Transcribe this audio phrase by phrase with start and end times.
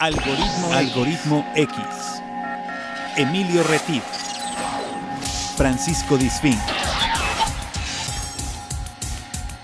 [0.00, 1.76] Algoritmo, Algoritmo X.
[3.16, 4.04] Emilio Retif.
[5.56, 6.54] Francisco Disfín.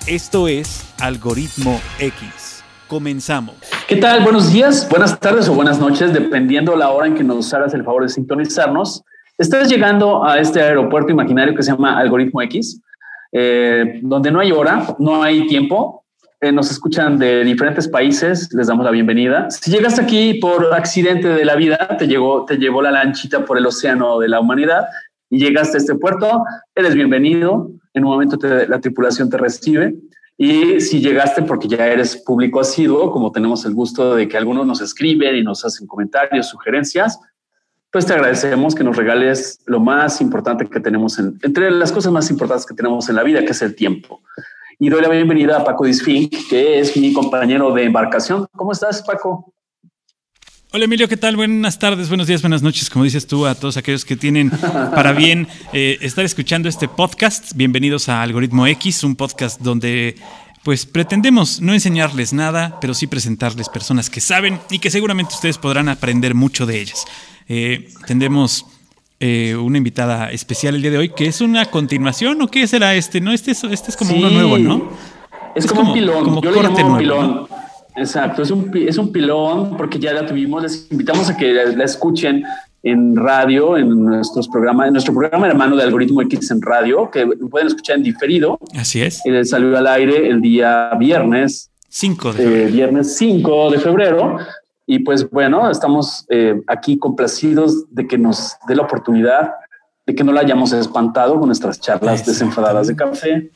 [0.08, 2.64] Esto es Algoritmo X.
[2.88, 3.54] Comenzamos.
[3.86, 4.24] ¿Qué tal?
[4.24, 7.84] Buenos días, buenas tardes o buenas noches, dependiendo la hora en que nos hagas el
[7.84, 9.04] favor de sintonizarnos.
[9.38, 12.80] Estás llegando a este aeropuerto imaginario que se llama Algoritmo X,
[13.30, 16.03] eh, donde no hay hora, no hay tiempo,
[16.44, 19.50] eh, nos escuchan de diferentes países, les damos la bienvenida.
[19.50, 23.56] Si llegaste aquí por accidente de la vida, te, llegó, te llevó la lanchita por
[23.56, 24.84] el océano de la humanidad
[25.30, 26.44] y llegaste a este puerto,
[26.74, 27.70] eres bienvenido.
[27.94, 28.36] En un momento
[28.68, 29.94] la tripulación te recibe.
[30.36, 34.66] Y si llegaste porque ya eres público asiduo, como tenemos el gusto de que algunos
[34.66, 37.18] nos escriben y nos hacen comentarios, sugerencias,
[37.90, 42.12] pues te agradecemos que nos regales lo más importante que tenemos, en, entre las cosas
[42.12, 44.20] más importantes que tenemos en la vida, que es el tiempo
[44.78, 48.46] y doy la bienvenida a Paco Disfín, que es mi compañero de embarcación.
[48.56, 49.52] ¿Cómo estás, Paco?
[50.72, 51.36] Hola Emilio, ¿qué tal?
[51.36, 55.12] Buenas tardes, buenos días, buenas noches, como dices tú, a todos aquellos que tienen para
[55.12, 57.52] bien eh, estar escuchando este podcast.
[57.54, 60.16] Bienvenidos a Algoritmo X, un podcast donde
[60.64, 65.58] pues pretendemos no enseñarles nada, pero sí presentarles personas que saben y que seguramente ustedes
[65.58, 67.04] podrán aprender mucho de ellas.
[67.48, 68.66] Eh, tendremos
[69.20, 72.94] eh, una invitada especial el día de hoy, que es una continuación o qué será
[72.94, 73.32] este, ¿no?
[73.32, 74.90] Este es, este es como uno nuevo, ¿no?
[75.54, 77.46] Es, como, un pilón, como yo le llamo pilón.
[77.96, 81.84] Exacto, es un, es un pilón porque ya la tuvimos, les invitamos a que la,
[81.84, 82.42] escuchen
[82.82, 87.24] en radio, en nuestros programas, en nuestro programa hermano de Algoritmo X en radio, que
[87.48, 88.58] pueden escuchar en diferido.
[88.76, 89.22] Así es.
[89.24, 91.70] Y salió al aire el día viernes.
[91.88, 94.38] 5 de eh, viernes 5 de febrero.
[94.86, 99.52] Y pues bueno, estamos eh, aquí complacidos de que nos dé la oportunidad
[100.06, 103.50] de que no la hayamos espantado con nuestras charlas desenfadadas de café.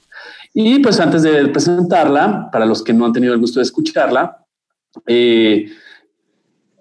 [0.54, 4.44] Y pues antes de presentarla, para los que no han tenido el gusto de escucharla,
[5.06, 5.70] eh,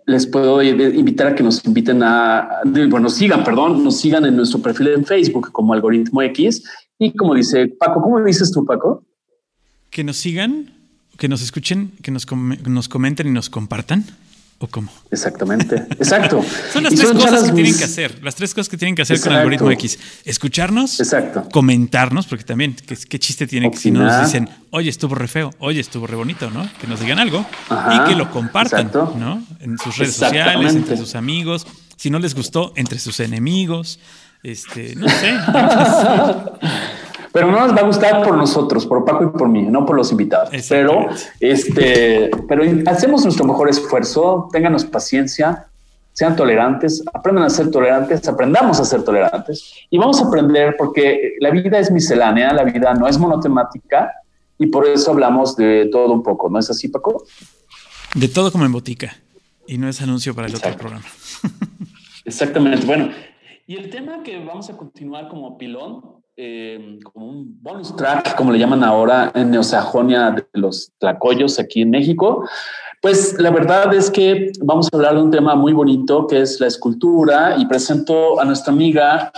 [0.06, 4.62] les puedo invitar a que nos inviten a, bueno, sigan, perdón, nos sigan en nuestro
[4.62, 6.64] perfil en Facebook como Algoritmo X.
[6.98, 9.04] Y como dice Paco, ¿cómo dices tú, Paco?
[9.90, 10.72] Que nos sigan,
[11.18, 14.06] que nos escuchen, que nos, nos comenten y nos compartan.
[14.60, 14.92] ¿O cómo?
[15.12, 15.76] Exactamente.
[15.76, 16.44] Exacto.
[16.74, 18.24] son las tres cosas que tienen que hacer.
[18.24, 20.00] Las tres cosas que tienen que hacer con algoritmo X.
[20.26, 21.00] Escucharnos.
[21.00, 21.48] Exacto.
[21.52, 25.52] Comentarnos, porque también, ¿qué, chiste tiene que si no nos dicen, oye, estuvo re feo,
[25.60, 26.68] oye, estuvo re bonito, ¿no?
[26.82, 29.44] Que nos digan algo y que lo compartan, ¿no?
[29.60, 31.68] En sus redes sociales, entre sus amigos.
[31.96, 34.00] Si no les gustó, entre sus enemigos.
[34.44, 35.34] Este, no sé.
[37.38, 39.96] pero no nos va a gustar por nosotros, por Paco y por mí, no por
[39.96, 40.50] los invitados.
[40.68, 41.06] Pero,
[41.40, 45.68] este, pero hacemos nuestro mejor esfuerzo, ténganos paciencia,
[46.14, 51.36] sean tolerantes, aprendan a ser tolerantes, aprendamos a ser tolerantes y vamos a aprender porque
[51.40, 54.12] la vida es miscelánea, la vida no es monotemática
[54.58, 57.24] y por eso hablamos de todo un poco, ¿no es así, Paco?
[58.16, 59.16] De todo como en botica
[59.68, 61.06] y no es anuncio para el otro programa.
[62.26, 62.84] Exactamente.
[62.88, 63.12] Bueno,
[63.68, 68.52] y el tema que vamos a continuar como pilón eh, como un bonus track, como
[68.52, 72.48] le llaman ahora en Neosajonia de los Tlacoyos aquí en México.
[73.02, 76.60] Pues la verdad es que vamos a hablar de un tema muy bonito que es
[76.60, 79.32] la escultura y presento a nuestra amiga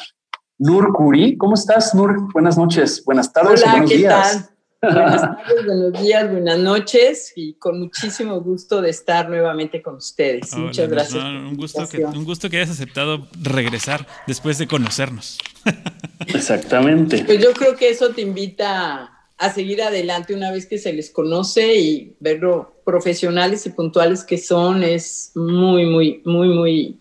[0.58, 1.38] Nur Curi.
[1.38, 2.32] ¿Cómo estás, Nur?
[2.34, 4.32] Buenas noches, buenas tardes Hola, buenos ¿qué días.
[4.34, 4.59] Tal?
[4.82, 10.56] Buenas tardes, buenos días, buenas noches y con muchísimo gusto de estar nuevamente con ustedes.
[10.56, 11.22] Muchas gracias.
[11.22, 15.38] un, gusto que, un gusto que hayas aceptado regresar después de conocernos.
[16.28, 17.26] Exactamente.
[17.26, 21.10] Pues yo creo que eso te invita a seguir adelante una vez que se les
[21.10, 27.00] conoce y ver lo profesionales y puntuales que son es muy, muy, muy, muy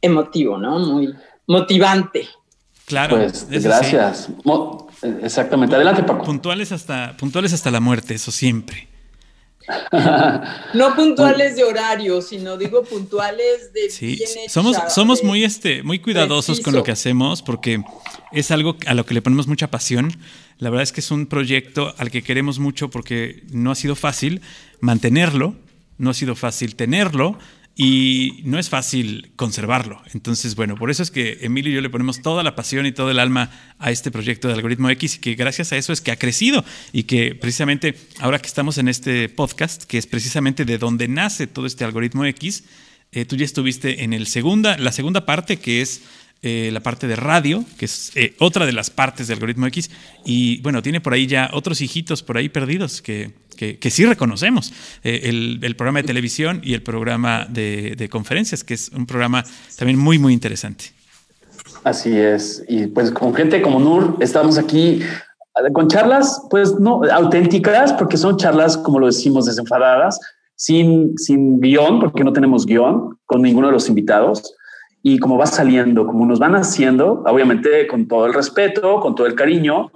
[0.00, 0.78] emotivo, ¿no?
[0.78, 1.14] Muy
[1.46, 2.26] motivante.
[2.86, 3.16] Claro.
[3.16, 4.30] Pues gracias.
[5.02, 5.74] Exactamente.
[5.74, 6.24] Adelante, Paco.
[6.24, 8.88] Puntuales hasta, puntuales hasta la muerte, eso siempre.
[10.74, 16.60] no puntuales de horario, sino digo puntuales de sí, somos, somos muy este, muy cuidadosos
[16.60, 17.82] con lo que hacemos porque
[18.32, 20.16] es algo a lo que le ponemos mucha pasión.
[20.58, 23.96] La verdad es que es un proyecto al que queremos mucho porque no ha sido
[23.96, 24.40] fácil
[24.80, 25.56] mantenerlo,
[25.98, 27.38] no ha sido fácil tenerlo
[27.78, 30.00] y no es fácil conservarlo.
[30.14, 32.92] Entonces, bueno, por eso es que Emilio y yo le ponemos toda la pasión y
[32.92, 36.00] todo el alma a este proyecto de algoritmo X y que gracias a eso es
[36.00, 36.64] que ha crecido
[36.94, 41.46] y que precisamente ahora que estamos en este podcast, que es precisamente de donde nace
[41.46, 42.64] todo este algoritmo X,
[43.12, 46.00] eh, tú ya estuviste en el segunda, la segunda parte que es
[46.42, 49.90] eh, la parte de radio, que es eh, otra de las partes del algoritmo X,
[50.24, 54.72] y bueno, tiene por ahí ya otros hijitos por ahí perdidos que, que, sí reconocemos,
[55.02, 59.44] eh, el, programa de televisión y el programa de, conferencias, que es un programa
[59.78, 60.86] también muy, muy interesante.
[61.84, 65.00] Así es, y pues con gente como Nur, estamos aquí
[65.72, 70.18] con charlas, pues no auténticas, porque son charlas, como lo decimos, desenfadadas,
[70.54, 74.54] sin, sin guion, porque no tenemos guion con ninguno de los invitados.
[75.02, 79.26] Y como va saliendo, como nos van haciendo, obviamente con todo el respeto, con todo
[79.26, 79.90] el cariño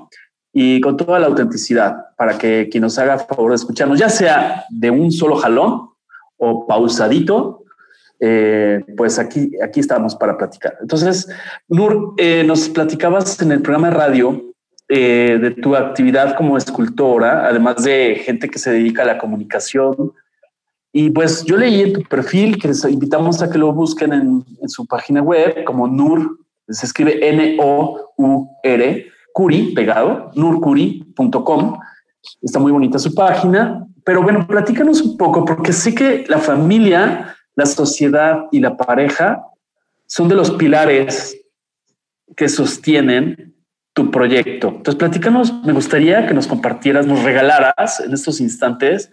[0.52, 4.64] y con toda la autenticidad, para que quien nos haga favor de escucharnos, ya sea
[4.68, 5.90] de un solo jalón
[6.36, 7.64] o pausadito,
[8.18, 10.76] eh, pues aquí, aquí estamos para platicar.
[10.80, 11.28] Entonces,
[11.68, 14.50] Nur, eh, nos platicabas en el programa de radio
[14.92, 20.12] eh, de tu actividad como escultora, además de gente que se dedica a la comunicación.
[20.92, 24.44] Y pues yo leí en tu perfil que les invitamos a que lo busquen en,
[24.68, 31.78] su página web como Nur, se escribe N-O-U-R, Curi, pegado, nurcuri.com.
[32.42, 33.86] Está muy bonita su página.
[34.04, 39.44] Pero bueno, platícanos un poco, porque sé que la familia, la sociedad y la pareja
[40.06, 41.40] son de los pilares
[42.36, 43.54] que sostienen
[43.92, 44.68] tu proyecto.
[44.68, 49.10] Entonces, platícanos, me gustaría que nos compartieras, nos regalaras en estos instantes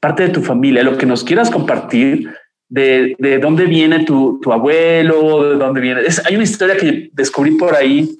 [0.00, 2.34] parte de tu familia, lo que nos quieras compartir,
[2.68, 6.00] de, de dónde viene tu, tu, abuelo, de dónde viene.
[6.24, 8.18] hay una historia que descubrí por ahí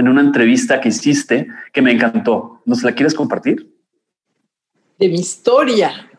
[0.00, 2.62] en una entrevista que hiciste que me encantó.
[2.64, 3.72] ¿Nos la quieres compartir?
[4.98, 6.10] De mi historia.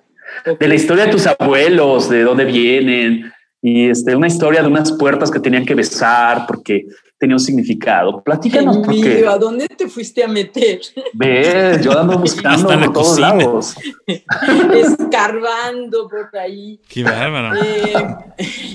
[0.59, 3.31] De la historia de tus abuelos, de dónde vienen,
[3.61, 6.85] y este, una historia de unas puertas que tenían que besar porque
[7.17, 8.21] tenía un significado.
[8.23, 8.77] Platícanos.
[8.77, 10.79] Porque, ¿A dónde te fuiste a meter?
[11.13, 13.75] Ves, yo ando buscando por todos lados.
[14.73, 16.79] Escarbando por ahí.
[16.87, 17.55] Qué bárbaro.
[17.55, 17.93] Eh,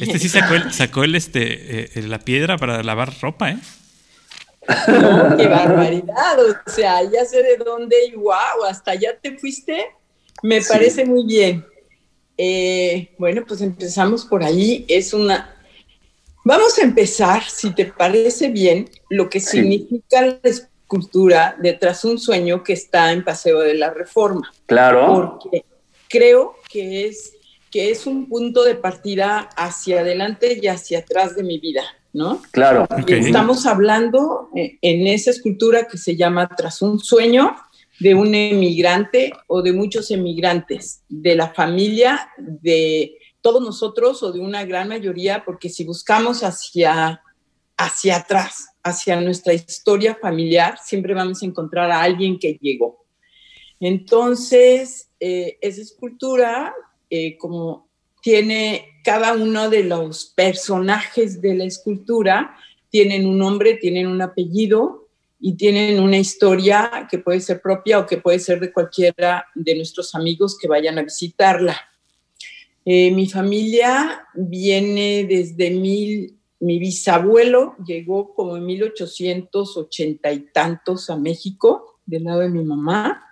[0.01, 3.59] este sí sacó, el, sacó el, este, eh, la piedra para lavar ropa, ¿eh?
[4.89, 6.39] No, qué barbaridad.
[6.39, 9.87] O sea, ya sé de dónde y wow, hasta allá te fuiste.
[10.43, 11.65] Me parece muy bien.
[12.37, 14.85] Eh, bueno, pues empezamos por ahí.
[14.89, 15.57] Es una.
[16.45, 22.19] Vamos a empezar, si te parece bien, lo que significa la escultura detrás de un
[22.19, 24.53] sueño que está en Paseo de la Reforma.
[24.67, 25.41] Claro.
[25.41, 25.65] Porque
[26.09, 27.35] creo que es,
[27.71, 31.83] que es un punto de partida hacia adelante y hacia atrás de mi vida,
[32.13, 32.43] ¿no?
[32.51, 32.87] Claro.
[33.07, 37.57] Estamos hablando eh, en esa escultura que se llama Tras un sueño
[38.01, 44.41] de un emigrante o de muchos emigrantes, de la familia, de todos nosotros o de
[44.41, 47.23] una gran mayoría, porque si buscamos hacia,
[47.77, 53.05] hacia atrás, hacia nuestra historia familiar, siempre vamos a encontrar a alguien que llegó.
[53.79, 56.75] Entonces, eh, esa escultura,
[57.11, 57.89] eh, como
[58.23, 62.57] tiene cada uno de los personajes de la escultura,
[62.89, 65.03] tienen un nombre, tienen un apellido,
[65.45, 69.75] y tienen una historia que puede ser propia o que puede ser de cualquiera de
[69.75, 71.77] nuestros amigos que vayan a visitarla.
[72.85, 81.17] Eh, mi familia viene desde mil, mi bisabuelo llegó como en 1880 y tantos a
[81.17, 83.25] México, del lado de mi mamá,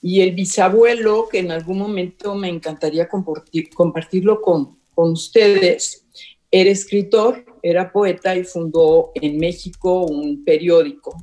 [0.00, 6.06] y el bisabuelo, que en algún momento me encantaría compartir, compartirlo con, con ustedes,
[6.50, 11.16] era escritor, era poeta y fundó en México un periódico.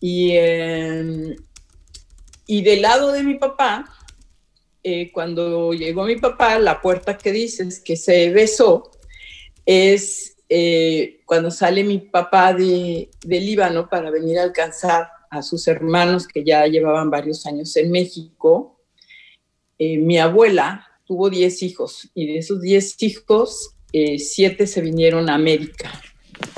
[0.00, 1.36] Y, em,
[2.46, 3.84] y del lado de mi papá,
[4.82, 8.90] eh, cuando llegó mi papá, la puerta que dices que se besó
[9.66, 16.26] es eh, cuando sale mi papá de, Líbano para venir a alcanzar a sus hermanos
[16.26, 18.80] que ya llevaban varios años en México.
[19.78, 25.34] Eh, mi abuela tuvo 10 hijos y de esos 10 hijos, 7 se vinieron a
[25.34, 25.90] América.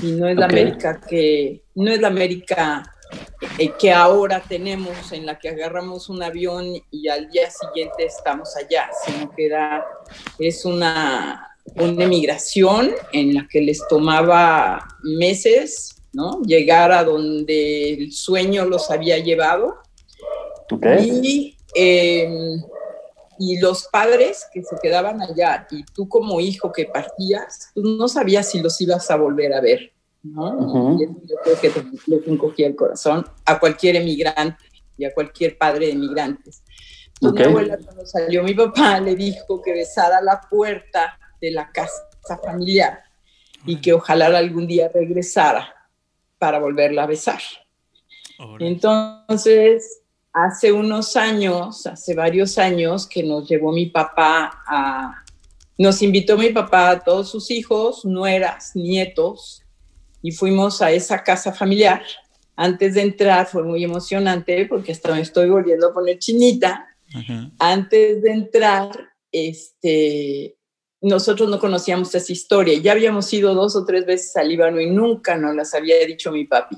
[0.03, 2.83] Y no es la América que, no es la América
[3.59, 8.57] eh, que ahora tenemos en la que agarramos un avión y al día siguiente estamos
[8.57, 9.85] allá, sino que era,
[10.39, 16.41] es una, una emigración en la que les tomaba meses, ¿no?
[16.43, 19.77] Llegar a donde el sueño los había llevado.
[21.03, 22.63] Y, em,
[23.39, 28.07] y los padres que se quedaban allá y tú como hijo que partías, pues no
[28.07, 29.93] sabías si los ibas a volver a ver.
[30.23, 30.99] ¿no?
[31.01, 31.73] yo creo que
[32.07, 34.63] les encogía el corazón a cualquier emigrante
[34.99, 36.63] y a cualquier padre de emigrantes.
[37.15, 41.71] Entonces mi abuela cuando salió mi papá le dijo que besara la puerta de la
[41.71, 42.03] casa
[42.43, 43.01] familiar
[43.65, 45.75] y que ojalá algún día regresara
[46.41, 47.41] para volverla a besar.
[48.59, 50.01] Entonces,
[50.33, 55.23] hace unos años, hace varios años que nos llevó mi papá a,
[55.77, 59.63] nos invitó mi papá a todos sus hijos, nueras, nietos,
[60.23, 62.03] y fuimos a esa casa familiar.
[62.57, 66.87] Antes de entrar fue muy emocionante porque hasta me estoy volviendo a poner chinita.
[67.59, 68.91] Antes de entrar,
[69.31, 70.57] este,
[71.01, 72.79] nosotros no conocíamos esa historia.
[72.79, 76.31] Ya habíamos ido dos o tres veces al Líbano y nunca nos las había dicho
[76.31, 76.77] mi papi.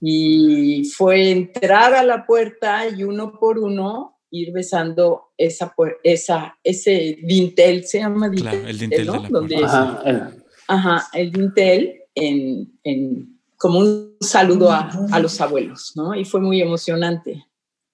[0.00, 7.18] Y fue entrar a la puerta y uno por uno ir besando esa, esa, ese
[7.22, 9.22] dintel, se llama dintel, claro, el dintel ¿no?
[9.28, 10.22] Donde, ajá, el,
[10.68, 16.14] ajá, el dintel en, en, como un saludo a, a, los abuelos, ¿no?
[16.14, 17.46] Y fue muy emocionante.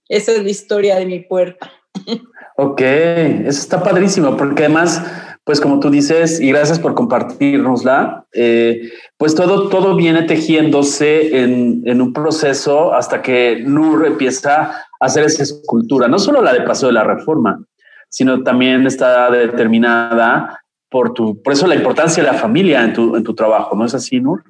[0.08, 1.70] Esa es la historia de mi puerta.
[2.56, 5.02] Ok, eso está padrísimo, porque además
[5.44, 11.82] pues como tú dices, y gracias por compartirnosla, eh, pues todo, todo viene tejiéndose en,
[11.84, 16.62] en, un proceso hasta que Nur empieza a hacer esa escultura, no solo la de
[16.62, 17.62] Paso de la Reforma,
[18.08, 23.16] sino también está determinada por tu, por eso la importancia de la familia en tu,
[23.16, 24.44] en tu trabajo, ¿no es así, Nur?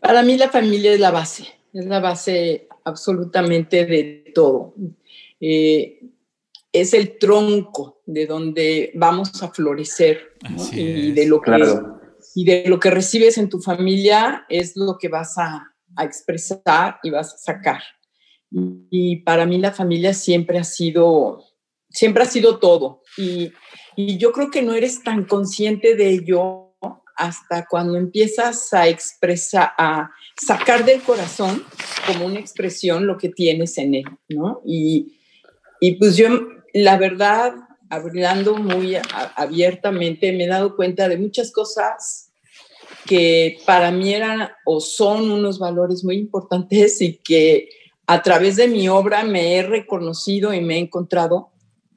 [0.00, 4.74] Para mí la familia es la base, es la base absolutamente de todo.
[5.40, 6.00] Eh,
[6.80, 10.34] es el tronco de donde vamos a florecer
[10.72, 11.52] y de lo que
[12.34, 17.08] y de lo que recibes en tu familia es lo que vas a, expresar y
[17.08, 17.82] vas a sacar.
[18.90, 21.42] Y, para mí la familia siempre ha sido
[21.88, 23.52] siempre ha sido todo y,
[23.96, 26.74] y yo creo que no eres tan consciente de ello
[27.16, 31.64] hasta cuando empiezas a expresar, a sacar del corazón
[32.06, 34.60] como una expresión lo que tienes en él, ¿no?
[34.66, 35.18] Y,
[35.80, 36.28] y pues yo
[36.82, 37.54] la verdad,
[37.88, 38.96] hablando muy
[39.34, 42.30] abiertamente, me he dado cuenta de muchas cosas
[43.06, 47.68] que para mí eran o son unos valores muy importantes y que
[48.06, 51.50] a través de mi obra me he reconocido y me he encontrado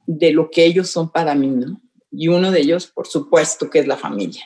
[0.06, 1.80] de lo que ellos son para mí, ¿no?
[2.10, 4.44] Y uno de ellos, por supuesto, que es la familia.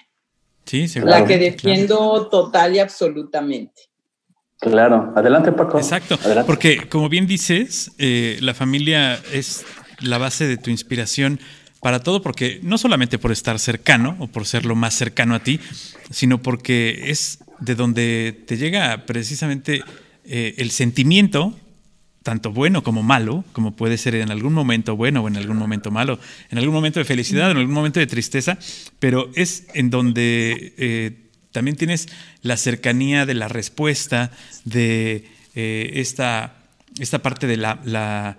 [0.65, 1.13] Sí, seguro.
[1.13, 3.83] La que defiendo total y absolutamente.
[4.59, 5.79] Claro, adelante Paco.
[5.79, 9.65] Exacto, porque como bien dices, eh, la familia es
[10.01, 11.41] la base de tu inspiración
[11.85, 15.43] para todo, porque no solamente por estar cercano o por ser lo más cercano a
[15.43, 15.61] ti,
[16.11, 19.83] sino porque es de donde te llega precisamente
[20.25, 21.55] eh, el sentimiento,
[22.23, 25.91] tanto bueno como malo, como puede ser en algún momento bueno o en algún momento
[25.91, 26.19] malo,
[26.51, 28.57] en algún momento de felicidad, en algún momento de tristeza,
[28.99, 32.09] pero es en donde eh, también tienes
[32.41, 34.31] la cercanía de la respuesta,
[34.65, 36.57] de eh, esta,
[36.99, 38.39] esta parte de la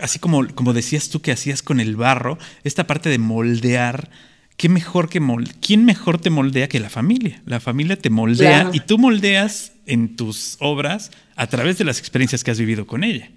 [0.00, 4.10] así como, como decías tú que hacías con el barro, esta parte de moldear,
[4.56, 5.20] ¿qué mejor que
[5.60, 7.42] ¿quién mejor te moldea que la familia?
[7.46, 12.44] La familia te moldea y tú moldeas en tus obras a través de las experiencias
[12.44, 13.30] que has vivido con ella.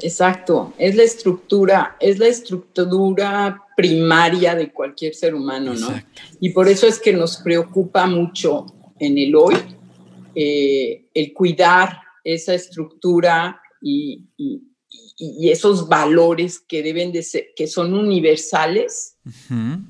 [0.00, 5.88] Exacto, es la estructura, es la estructura primaria de cualquier ser humano, ¿no?
[6.38, 8.66] Y por eso es que nos preocupa mucho
[8.98, 9.56] en el hoy
[10.34, 14.60] eh, el cuidar esa estructura y, y
[15.18, 19.16] esos valores que deben de ser, que son universales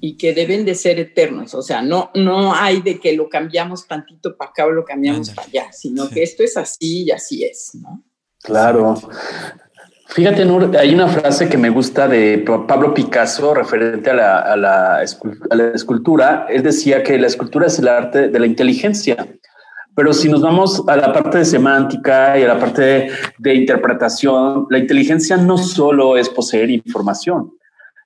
[0.01, 1.55] y que deben de ser eternos.
[1.55, 5.31] O sea, no, no hay de que lo cambiamos tantito para acá o lo cambiamos
[5.31, 8.05] para allá, sino que esto es así y así es, ¿no?
[8.43, 8.95] Claro.
[10.09, 14.57] Fíjate, Nur, hay una frase que me gusta de Pablo Picasso referente a la, a
[14.57, 15.03] la
[15.75, 16.47] escultura.
[16.49, 19.27] Él decía que la escultura es el arte de la inteligencia.
[19.97, 24.67] Pero si nos vamos a la parte de semántica y a la parte de, interpretación,
[24.69, 27.51] la inteligencia no solo es poseer información,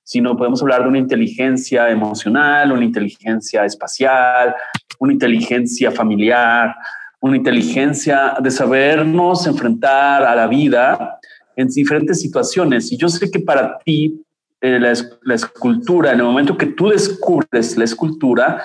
[0.01, 4.55] sino podemos hablar de una inteligencia emocional, una inteligencia espacial,
[4.99, 6.73] una inteligencia familiar,
[7.19, 11.19] una inteligencia de sabernos enfrentar a la vida
[11.57, 12.89] en diferentes situaciones.
[12.93, 14.23] Y yo sé que para ti
[14.61, 14.93] eh, la,
[15.23, 18.63] la, escultura, en el momento que tú descubres la escultura,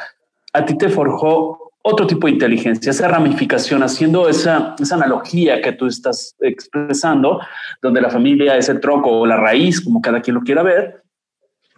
[0.52, 5.70] a ti te forjó otro tipo de inteligencia, esa ramificación, haciendo esa, esa analogía que
[5.70, 7.40] tú estás expresando,
[7.80, 11.04] donde la familia es el tronco o la raíz, como cada quien lo quiera ver,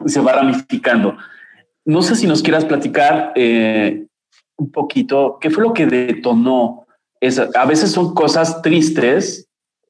[0.07, 1.17] se va ramificando.
[1.85, 4.07] No sé si nos quieras platicar eh,
[4.57, 6.87] un poquito qué fue lo que detonó.
[7.21, 9.47] Esa, a veces son cosas tristes,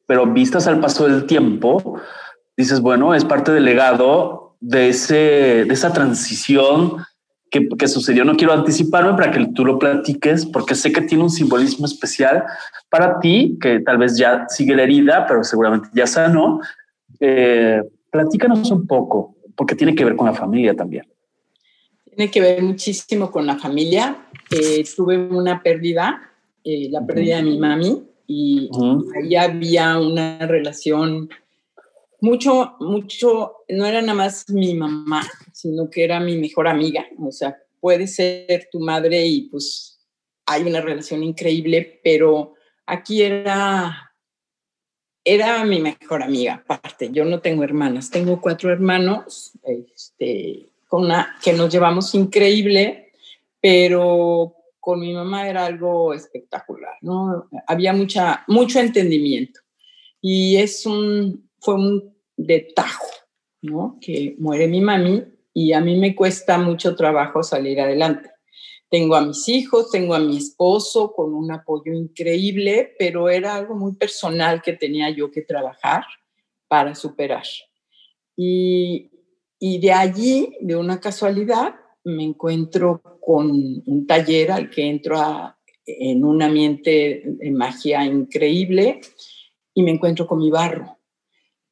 [0.07, 2.01] pero vistas al paso del tiempo,
[2.57, 7.05] dices, bueno, es parte del legado de, ese, de esa transición
[7.51, 8.25] que, sucedió.
[8.25, 12.45] No quiero anticiparme para que tú lo platiques, porque sé que tiene un simbolismo especial
[12.89, 16.61] para ti, que tal vez ya sigue la herida, pero seguramente ya sanó.
[17.21, 21.07] Eh, platícanos un poco, porque tiene que ver con la familia también.
[22.05, 24.17] Tiene que ver muchísimo con la familia.
[24.51, 26.21] Eh, tuve una pérdida,
[26.65, 28.69] eh, la pérdida de mi mami, y
[29.17, 31.31] ahí había una relación
[32.21, 35.23] mucho, mucho, no era nada más mi mamá,
[35.59, 37.05] sino que era mi mejor amiga.
[37.19, 39.99] O sea, puede ser tu madre y pues
[40.47, 42.55] hay una relación increíble, pero
[42.87, 44.15] aquí era,
[45.25, 47.11] era mi mejor amiga, aparte.
[47.11, 53.11] Yo no tengo hermanas, tengo cuatro hermanos, este, con una, que nos llevamos increíble,
[53.61, 57.49] pero con mi mamá era algo espectacular, ¿no?
[57.67, 59.59] Había mucha, mucho entendimiento.
[60.21, 63.09] Y es un, fue un de tajo,
[63.61, 63.99] ¿no?
[64.01, 65.25] Que muere mi mami
[65.59, 68.31] y a mí me cuesta mucho trabajo salir adelante.
[68.89, 73.75] Tengo a mis hijos, tengo a mi esposo con un apoyo increíble, pero era algo
[73.75, 76.05] muy personal que tenía yo que trabajar
[76.69, 77.43] para superar.
[78.37, 79.11] Y,
[79.59, 81.75] y de allí, de una casualidad,
[82.05, 83.51] me encuentro con
[83.85, 85.19] un taller al que entro
[85.85, 89.01] en un ambiente de magia increíble
[89.75, 90.99] y me encuentro con mi barro.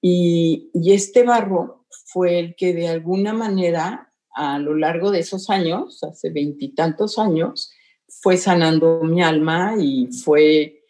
[0.02, 1.75] Y, y este barro
[2.16, 7.70] fue el que de alguna manera a lo largo de esos años, hace veintitantos años,
[8.08, 10.82] fue sanando mi alma y fue,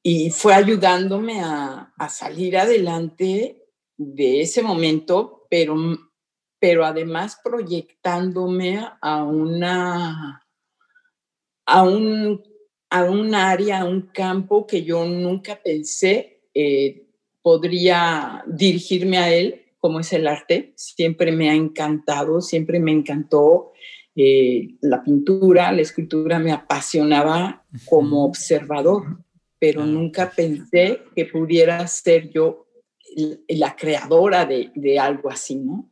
[0.00, 3.64] y fue ayudándome a, salir adelante
[3.96, 5.74] de ese momento, pero
[6.60, 10.46] pero además proyectándome a una,
[11.66, 12.40] a un,
[12.90, 17.08] a un área, a un campo que yo nunca pensé eh,
[17.42, 20.72] podría dirigirme a él, como es el arte.
[20.76, 23.72] Siempre me ha encantado, siempre me encantó
[24.14, 29.24] eh, la pintura, la escultura me apasionaba como observador,
[29.58, 32.68] pero nunca pensé que pudiera ser yo
[33.48, 35.90] la creadora de, de algo así, ¿no?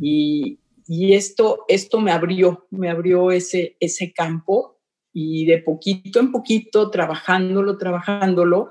[0.00, 0.58] Y,
[0.88, 4.78] esto, esto me abrió, me abrió ese, ese campo
[5.12, 8.70] y de poquito en poquito, trabajándolo, trabajándolo,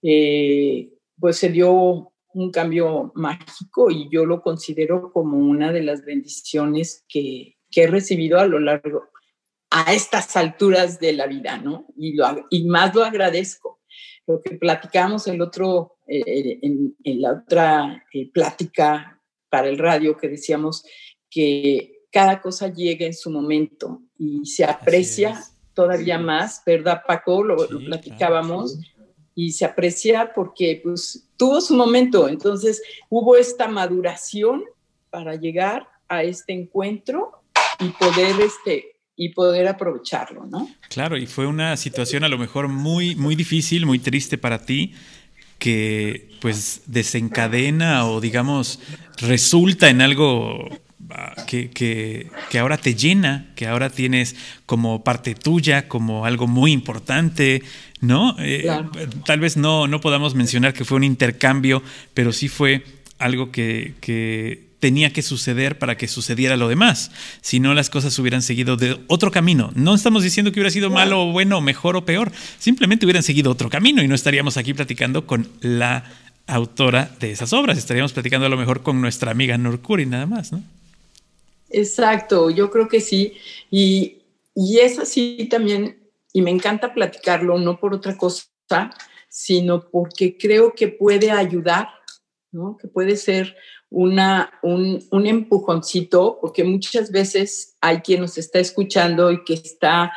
[0.00, 6.04] eh, pues se dio un cambio mágico y yo lo considero como una de las
[6.04, 9.04] bendiciones que, he recibido a lo largo,
[9.70, 11.86] a estas alturas de la vida, ¿no?
[11.94, 13.82] Y, lo, y más lo agradezco.
[14.26, 20.28] Lo que platicamos el otro, eh, en, la otra eh, plática para el radio que
[20.28, 20.84] decíamos
[21.28, 25.38] que cada cosa llega en su momento y se aprecia
[25.74, 27.44] todavía más, ¿verdad, Paco?
[27.44, 28.78] Lo, platicábamos.
[29.36, 32.28] Y se aprecia porque pues, tuvo su momento.
[32.28, 34.64] Entonces hubo esta maduración
[35.10, 37.42] para llegar a este encuentro
[37.78, 40.68] y poder este, y poder aprovecharlo, ¿no?
[40.88, 44.94] Claro, y fue una situación a lo mejor muy, muy difícil, muy triste para ti,
[45.58, 48.78] que pues desencadena o digamos
[49.18, 50.68] resulta en algo
[51.46, 56.72] que, que, que, ahora te llena, que ahora tienes como parte tuya, como algo muy
[56.72, 57.62] importante,
[58.00, 58.36] ¿no?
[58.38, 58.66] Eh,
[59.24, 61.82] tal vez no, no podamos mencionar que fue un intercambio,
[62.14, 62.84] pero sí fue
[63.18, 67.10] algo que, que tenía que suceder para que sucediera lo demás.
[67.40, 69.70] Si no, las cosas hubieran seguido de otro camino.
[69.74, 72.32] No estamos diciendo que hubiera sido malo o bueno, mejor o peor.
[72.58, 76.04] Simplemente hubieran seguido otro camino y no estaríamos aquí platicando con la
[76.46, 77.78] autora de esas obras.
[77.78, 80.62] Estaríamos platicando a lo mejor con nuestra amiga Norcuri nada más, ¿no?
[81.70, 83.34] Exacto, yo creo que sí.
[83.70, 84.18] Y,
[84.54, 85.98] y es así también,
[86.32, 88.44] y me encanta platicarlo, no por otra cosa,
[89.28, 91.88] sino porque creo que puede ayudar,
[92.52, 92.76] ¿no?
[92.76, 93.56] Que puede ser
[93.90, 100.12] una, un, un, empujoncito, porque muchas veces hay quien nos está escuchando y que está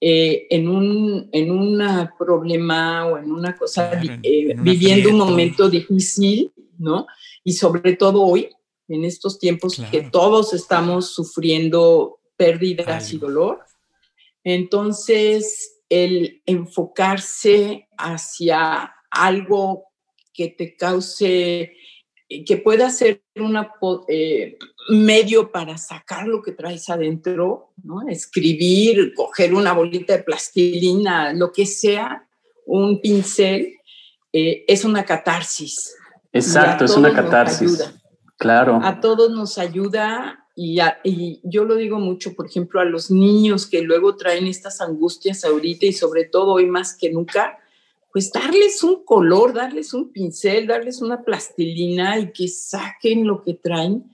[0.00, 1.82] eh, en, un, en un
[2.16, 7.06] problema o en una cosa, eh, viviendo un momento difícil, ¿no?
[7.42, 8.48] Y sobre todo hoy,
[8.88, 13.60] en estos tiempos que todos estamos sufriendo pérdidas y dolor.
[14.44, 19.84] Entonces, el enfocarse hacia algo
[20.32, 21.72] que te cause
[22.46, 23.56] que pueda ser un
[24.08, 24.58] eh,
[24.90, 28.06] medio para sacar lo que traes adentro, ¿no?
[28.06, 32.28] escribir, coger una bolita de plastilina, lo que sea,
[32.66, 33.78] un pincel,
[34.32, 35.96] eh, es una catarsis.
[36.30, 37.94] Exacto, es una catarsis.
[38.38, 38.78] Claro.
[38.82, 43.82] A todos nos ayuda y, yo lo digo mucho, por ejemplo, a los niños que
[43.82, 47.58] luego traen estas angustias ahorita y sobre todo hoy más que nunca,
[48.12, 53.54] pues darles un color, darles un pincel, darles una plastilina y que saquen lo que
[53.54, 54.12] traen,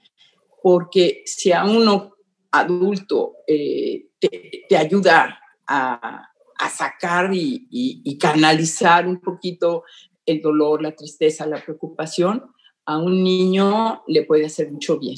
[0.63, 2.15] porque si a uno
[2.51, 6.31] adulto eh, te, ayuda a,
[6.71, 9.85] sacar y, canalizar un poquito
[10.25, 12.54] el dolor, la tristeza, la preocupación,
[12.87, 15.17] a un niño le puede hacer mucho bien.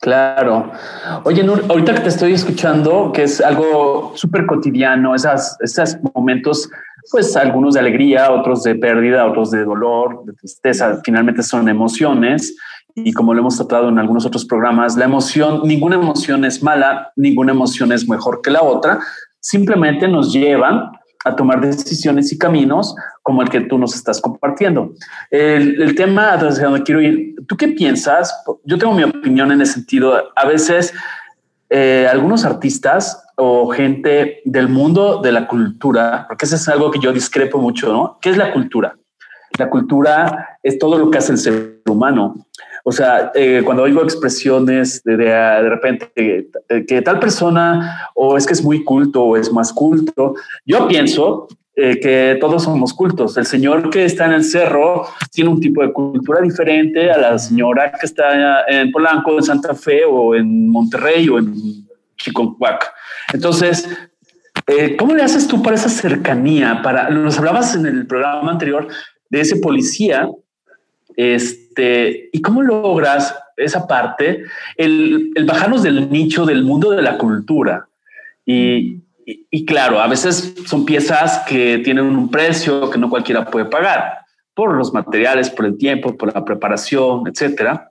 [0.00, 0.70] Claro.
[1.24, 6.68] Oye, Nur, ahorita que te estoy escuchando, que es algo súper cotidiano, esas, esos momentos
[7.10, 11.00] pues algunos de alegría, otros de pérdida, otros de dolor, de tristeza.
[11.04, 12.56] Finalmente son emociones
[12.94, 17.12] y como lo hemos tratado en algunos otros programas, la emoción, ninguna emoción es mala,
[17.16, 19.00] ninguna emoción es mejor que la otra,
[19.40, 20.92] simplemente nos llevan
[21.24, 24.92] a tomar decisiones y caminos como el que tú nos estás compartiendo.
[25.30, 28.34] El, el tema hacia donde quiero ir, ¿tú qué piensas?
[28.64, 30.14] Yo tengo mi opinión en ese sentido.
[30.36, 30.92] A veces
[31.70, 37.00] eh, algunos artistas o gente del mundo de la cultura, porque eso es algo que
[37.00, 38.18] yo discrepo mucho, ¿no?
[38.20, 38.96] ¿Qué es la cultura?
[39.58, 42.46] La cultura es todo lo que hace el ser humano.
[42.86, 46.12] O sea, eh, cuando oigo expresiones de, de, repente
[46.86, 50.34] que, tal persona o es que es muy culto o es más culto,
[50.66, 53.38] yo pienso eh, que todos somos cultos.
[53.38, 57.38] El señor que está en el cerro tiene un tipo de cultura diferente a la
[57.38, 61.54] señora que está en Polanco, en Santa Fe o en Monterrey o en
[62.18, 62.92] Chiconcuac.
[63.32, 63.88] Entonces,
[64.66, 66.82] eh, ¿cómo le haces tú para esa cercanía?
[66.82, 68.88] Para, nos hablabas en el programa anterior
[69.30, 70.28] de ese policía
[71.16, 71.63] este,
[72.32, 74.44] ¿Y cómo logras esa parte,
[74.76, 77.88] el, bajarnos del nicho del mundo de la cultura?
[78.46, 79.00] Y,
[79.66, 84.18] claro, a veces son piezas que tienen un precio que no cualquiera puede pagar
[84.54, 87.90] por los materiales, por el tiempo, por la preparación, etcétera.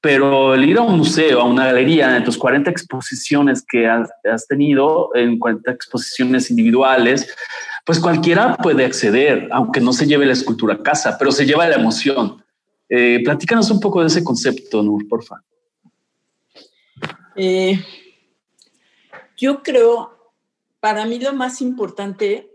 [0.00, 4.10] Pero el ir a un museo, a una galería, en tus 40 exposiciones que has,
[4.30, 7.34] has tenido, en 40 exposiciones individuales,
[7.88, 11.66] pues cualquiera puede acceder, aunque no se lleve la escultura a casa, pero se lleva
[11.66, 12.44] la emoción.
[12.88, 15.44] Eh, platícanos un poco de ese concepto, Nur, porfa.
[17.36, 17.78] Eh,
[19.36, 20.32] yo creo,
[20.80, 22.50] para mí lo más importante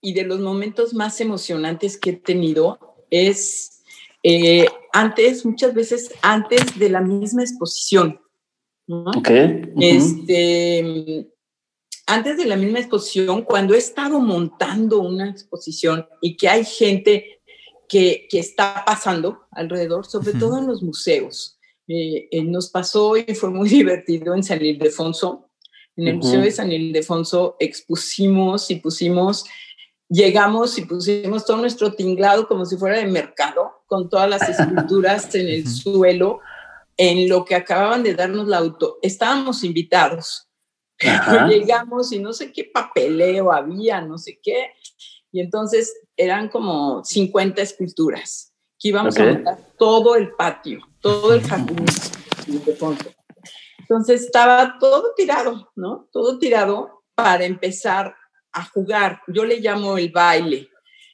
[0.00, 2.78] y de los momentos más emocionantes que he tenido
[3.10, 3.82] es
[4.22, 8.20] eh, antes, muchas veces antes de la misma exposición.
[9.80, 11.30] Este
[12.06, 17.40] antes de la misma exposición, cuando he estado montando una exposición y que hay gente
[17.88, 21.58] que, que está pasando alrededor, sobre todo en los museos.
[21.86, 25.50] Eh, eh, nos pasó y fue muy divertido en San Ildefonso.
[25.96, 29.44] En el Museo de San Ildefonso expusimos y pusimos,
[30.08, 35.32] llegamos y pusimos todo nuestro tinglado como si fuera de mercado, con todas las esculturas
[35.36, 36.40] en el suelo,
[36.96, 38.98] en lo que acababan de darnos la auto.
[39.02, 40.48] Estábamos invitados
[41.48, 44.72] llegamos y no sé qué papeleo había, no sé qué.
[45.34, 51.42] Y entonces eran como 50 esculturas que íbamos a montar todo el patio, todo el
[51.42, 51.84] jardín
[52.46, 53.04] de fondo.
[53.80, 56.08] Entonces estaba todo tirado, ¿no?
[56.12, 58.14] Todo tirado para empezar
[58.52, 59.22] a jugar.
[59.26, 60.68] Yo le llamo el baile.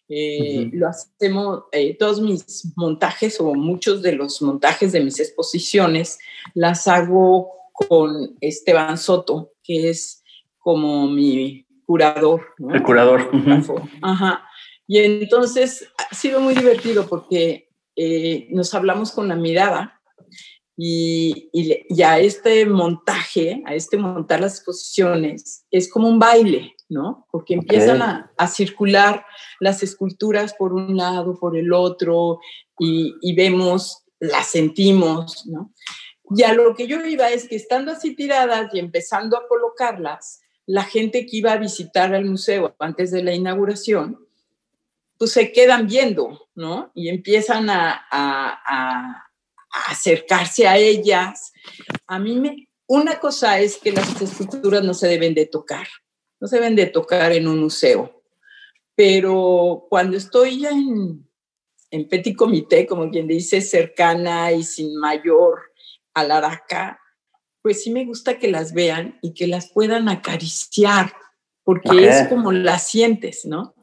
[0.06, 6.18] Eh, lo hacemos, eh, todos mis montajes o muchos de los montajes de mis exposiciones
[6.52, 10.22] las hago con Esteban Soto, que es
[10.58, 12.54] como mi curador.
[12.72, 13.28] El curador.
[14.00, 14.44] Ajá.
[14.86, 20.00] Y entonces ha sido muy divertido porque eh, nos hablamos con la mirada
[20.76, 27.26] y, y, a este montaje, a este montar las exposiciones, es como un baile, ¿no?
[27.32, 29.26] Porque empiezan a, a, circular
[29.58, 32.38] las esculturas por un lado, por el otro,
[32.78, 35.74] y, y vemos, las sentimos, ¿no?
[36.36, 40.39] Y a lo que yo iba es que estando así tiradas y empezando a colocarlas,
[40.70, 44.24] la gente que iba a visitar al museo antes de la inauguración,
[45.18, 46.92] pues se quedan viendo, ¿no?
[46.94, 49.26] Y empiezan a,
[49.88, 51.52] acercarse a ellas.
[52.06, 55.88] A mí me, una cosa es que las esculturas no se deben de tocar,
[56.38, 58.22] no se deben de tocar en un museo,
[58.94, 61.28] pero cuando estoy en,
[61.90, 65.72] en petit comité, como quien dice, cercana y sin mayor
[66.14, 66.99] Alaraca,
[67.62, 71.12] pues sí me gusta que las vean y que las puedan acariciar,
[71.62, 73.74] porque es como las sientes, ¿no?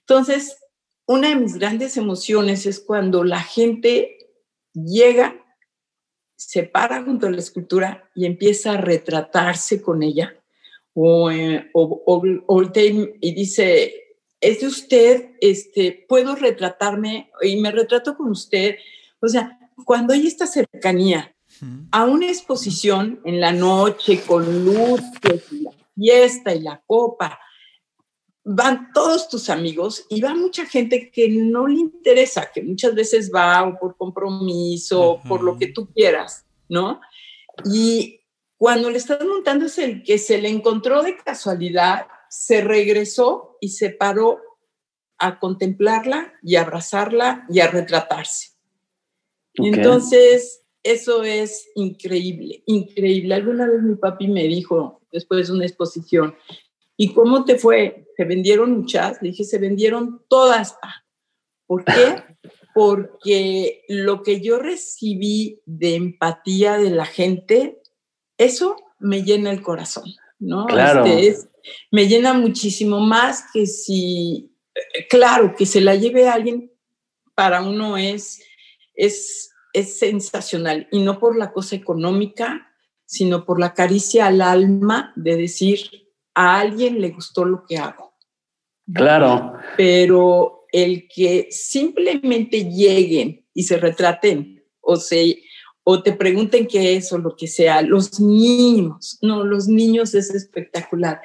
[0.00, 0.58] Entonces,
[1.06, 4.16] una de mis grandes emociones es cuando la gente
[4.72, 5.36] llega,
[6.36, 10.34] se para junto a la escultura y empieza a retratarse con ella,
[10.94, 11.70] o, eh,
[13.20, 14.06] y dice,
[14.40, 18.76] es de usted, este, puedo retratarme y me retrato con usted.
[19.20, 21.35] O sea, cuando hay esta cercanía
[21.90, 27.38] a una exposición en la noche con luces y la fiesta y la copa.
[28.44, 33.30] Van todos tus amigos y va mucha gente que no le interesa, que muchas veces
[33.34, 37.00] va por compromiso, por lo que tú quieras, ¿no?
[37.64, 38.20] Y
[38.56, 43.70] cuando le estás montando es el que se le encontró de casualidad, se regresó y
[43.70, 44.40] se paró
[45.18, 48.50] a contemplarla y abrazarla y a retratarse.
[49.54, 53.34] Entonces, eso es increíble, increíble.
[53.34, 56.34] Alguna vez mi papi me dijo, después de una exposición,
[56.96, 58.06] ¿y cómo te fue?
[58.16, 59.20] ¿Se vendieron muchas?
[59.22, 60.76] Le dije, se vendieron todas.
[61.66, 61.92] ¿Por qué?
[62.74, 67.80] Porque lo que yo recibí de empatía de la gente,
[68.38, 70.04] eso me llena el corazón,
[70.38, 70.66] ¿no?
[70.66, 71.04] Claro.
[71.06, 71.56] Este
[71.90, 76.72] me llena muchísimo más que si, eh, claro, que se la lleve a alguien,
[77.34, 78.42] para uno es,
[78.94, 82.72] es es sensacional y no por la cosa económica,
[83.04, 85.80] sino por la caricia al alma de decir,
[86.34, 88.14] a alguien le gustó lo que hago.
[88.92, 89.52] Claro.
[89.76, 95.42] Pero el que simplemente lleguen y se retraten o se
[95.88, 100.30] o te pregunten qué es o lo que sea, los niños, no, los niños es
[100.30, 101.20] espectacular.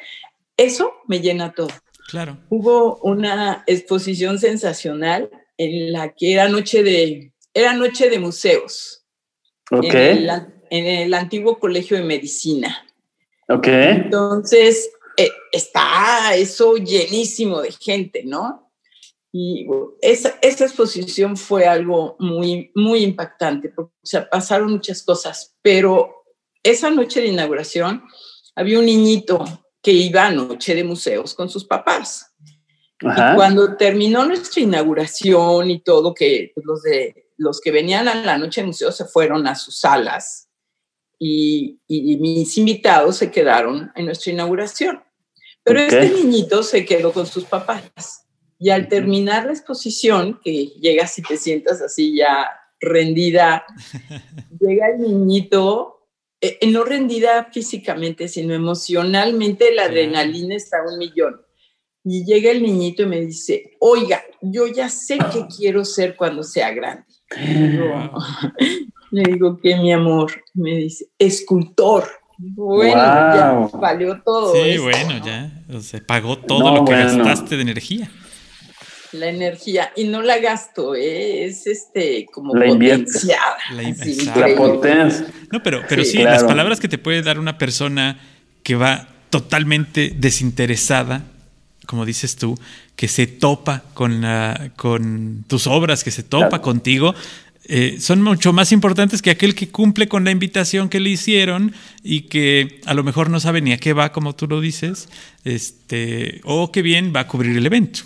[0.55, 1.69] Eso me llena todo.
[2.09, 2.37] Claro.
[2.49, 9.05] Hubo una exposición sensacional en la que era noche de, era noche de museos.
[9.71, 9.93] Ok.
[9.93, 12.87] En el, antiguo colegio de medicina.
[13.49, 13.67] Ok.
[13.67, 18.71] Entonces, eh, está eso llenísimo de gente, ¿no?
[19.33, 19.65] Y
[20.01, 26.23] esa, esa, exposición fue algo muy, muy impactante, porque o sea, pasaron muchas cosas, pero
[26.63, 28.03] esa noche de inauguración
[28.55, 29.43] había un niñito
[29.81, 32.33] que iba a noche de museos con sus papás.
[33.01, 38.15] Y cuando terminó nuestra inauguración y todo, que pues, los, de, los que venían a
[38.15, 40.47] la noche de museos se fueron a sus salas
[41.17, 45.03] y, y, mis invitados se quedaron en nuestra inauguración.
[45.63, 48.25] Pero este niñito se quedó con sus papás.
[48.57, 52.49] Y al terminar la exposición, que llegas y te sientas así ya
[52.79, 53.65] rendida,
[54.59, 56.07] llega el niñito,
[56.41, 61.41] eh, eh, no rendida físicamente, sino emocionalmente, la adrenalina está a un millón.
[62.03, 66.41] Y llega el niñito y me dice, oiga, yo ya sé qué quiero ser cuando
[66.41, 67.05] sea grande.
[69.11, 70.31] Le digo, ¿qué, mi amor?
[70.53, 72.05] Me dice, escultor.
[72.37, 74.53] Bueno, ya valió todo.
[74.55, 75.51] Sí, bueno, ya.
[75.81, 78.09] se pagó todo lo que gastaste de energía
[79.11, 81.45] la energía y no la gasto, ¿eh?
[81.45, 83.57] es este como la potenciada.
[83.71, 85.27] La, potencia.
[85.51, 88.19] No, pero, pero sí, las palabras que te puede dar una persona
[88.63, 91.23] que va totalmente desinteresada,
[91.91, 92.57] como dices tú,
[92.95, 97.13] que se topa con, la, con tus obras, que se topa contigo,
[97.65, 101.73] eh, son mucho más importantes que aquel que cumple con la invitación que le hicieron
[102.01, 105.09] y que a lo mejor no sabe ni a qué va, como tú lo dices,
[105.43, 108.03] este, o que bien va a cubrir el evento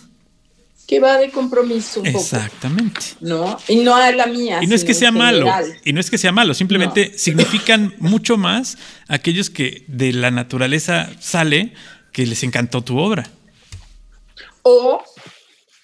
[0.87, 3.01] que va de compromiso un Exactamente.
[3.19, 3.57] ¿No?
[3.67, 4.59] Y no a la mía.
[4.61, 5.47] Y no es que sea malo.
[5.83, 11.09] Y no es que sea malo, simplemente significan mucho más aquellos que de la naturaleza
[11.19, 11.73] sale
[12.11, 13.29] que les encantó tu obra.
[14.65, 15.01] O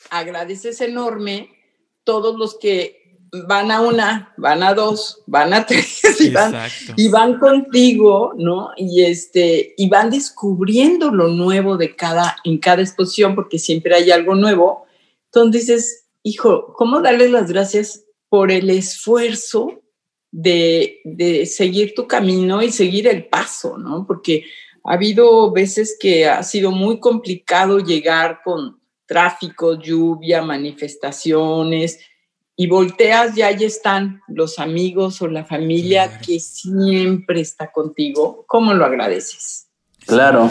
[0.09, 1.49] agradeces enorme
[2.03, 3.17] todos los que
[3.47, 6.53] van a una, van a dos, van a tres y van,
[6.97, 8.71] y van, contigo, ¿no?
[8.75, 14.11] Y este, y van descubriendo lo nuevo de cada, en cada exposición, porque siempre hay
[14.11, 14.85] algo nuevo
[15.33, 19.81] entonces dices, hijo, ¿cómo darles las gracias por el esfuerzo
[20.29, 20.99] de,
[21.49, 24.05] seguir tu camino y seguir el paso, ¿no?
[24.05, 24.43] Porque
[24.83, 31.99] ha habido veces que ha sido muy complicado llegar con tráfico, lluvia, manifestaciones,
[32.61, 38.43] y volteas y ahí están los amigos o la familia que siempre está contigo.
[38.45, 39.67] ¿Cómo lo agradeces?
[40.05, 40.47] Claro.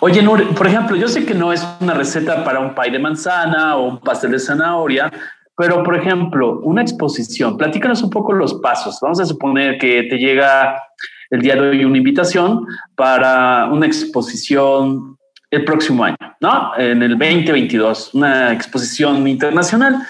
[0.00, 2.98] Oye, Nur, por ejemplo, yo sé que no es una receta para un pay de
[2.98, 5.12] manzana o un pastel de zanahoria,
[5.56, 8.98] pero por ejemplo, una exposición, platícanos un poco los pasos.
[9.02, 10.82] Vamos a suponer que te llega
[11.30, 15.16] el día de hoy una invitación para una exposición
[15.50, 16.72] el próximo año, ¿no?
[16.76, 20.06] En el 2022, una exposición internacional.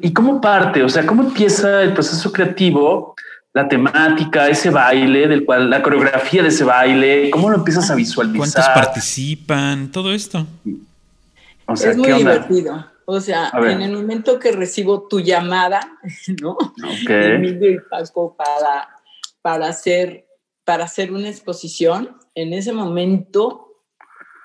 [0.00, 0.82] ¿Y cómo parte?
[0.82, 3.14] O sea, ¿cómo empieza el proceso creativo
[3.54, 7.94] la temática, ese baile, del cual la coreografía de ese baile, cómo lo empiezas a
[7.94, 8.38] visualizar.
[8.38, 9.90] ¿Cuántos participan?
[9.90, 10.46] Todo esto.
[11.74, 12.86] es muy divertido.
[13.04, 15.80] O sea, en el momento que recibo tu llamada,
[16.40, 16.56] ¿no?
[17.02, 17.68] Okay.
[18.36, 18.88] para,
[19.42, 20.26] para, hacer,
[20.64, 23.82] para hacer una exposición, en ese momento,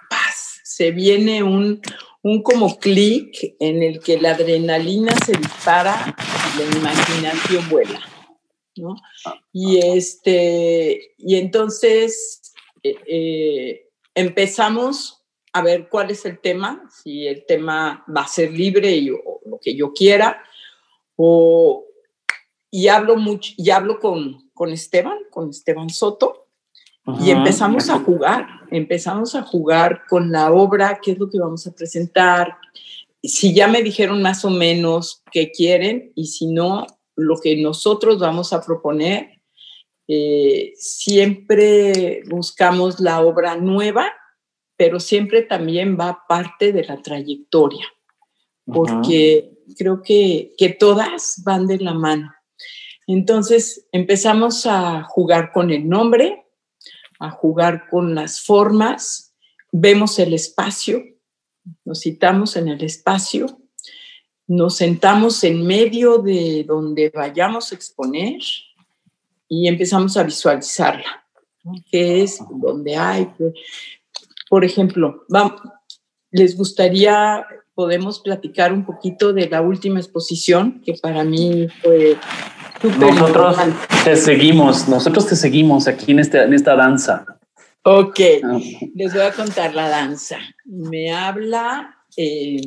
[0.10, 0.60] ¡paz!
[0.64, 1.82] se viene un,
[2.22, 6.16] un como clic en el que la adrenalina se dispara
[6.56, 8.00] y la imaginación vuela.
[9.52, 17.46] Y, este, y entonces eh, eh, empezamos a ver cuál es el tema, si el
[17.46, 20.44] tema va a ser libre y, o lo que yo quiera,
[21.16, 21.86] o,
[22.70, 26.48] y hablo, mucho, y hablo con, con Esteban, con Esteban Soto,
[27.22, 31.66] y empezamos a jugar, empezamos a jugar con la obra, qué es lo que vamos
[31.66, 32.58] a presentar,
[33.24, 38.20] si ya me dijeron más o menos qué quieren y si no, lo que nosotros
[38.20, 39.42] vamos a proponer,
[40.08, 44.12] eh, siempre buscamos la obra nueva,
[44.76, 47.86] pero siempre también va parte de la trayectoria,
[48.66, 52.34] porque creo que, que todas van de la mano.
[53.08, 56.46] Entonces empezamos a jugar con el nombre,
[57.20, 59.34] a jugar con las formas,
[59.72, 61.04] vemos el espacio,
[61.86, 63.60] nos citamos en el espacio,
[64.46, 68.40] nos sentamos en medio de donde vayamos a exponer
[69.48, 71.26] y empezamos a visualizarla,
[71.90, 73.30] que es donde hay,
[74.50, 75.26] por ejemplo,
[76.32, 77.46] les gustaría
[77.78, 82.18] podemos platicar un poquito de la última exposición, que para mí fue
[82.84, 83.58] Nosotros
[84.04, 87.26] te seguimos, nosotros te seguimos aquí en, este, en esta danza.
[87.84, 88.60] Ok, ah.
[88.96, 90.38] les voy a contar la danza.
[90.66, 92.62] Me habla eh,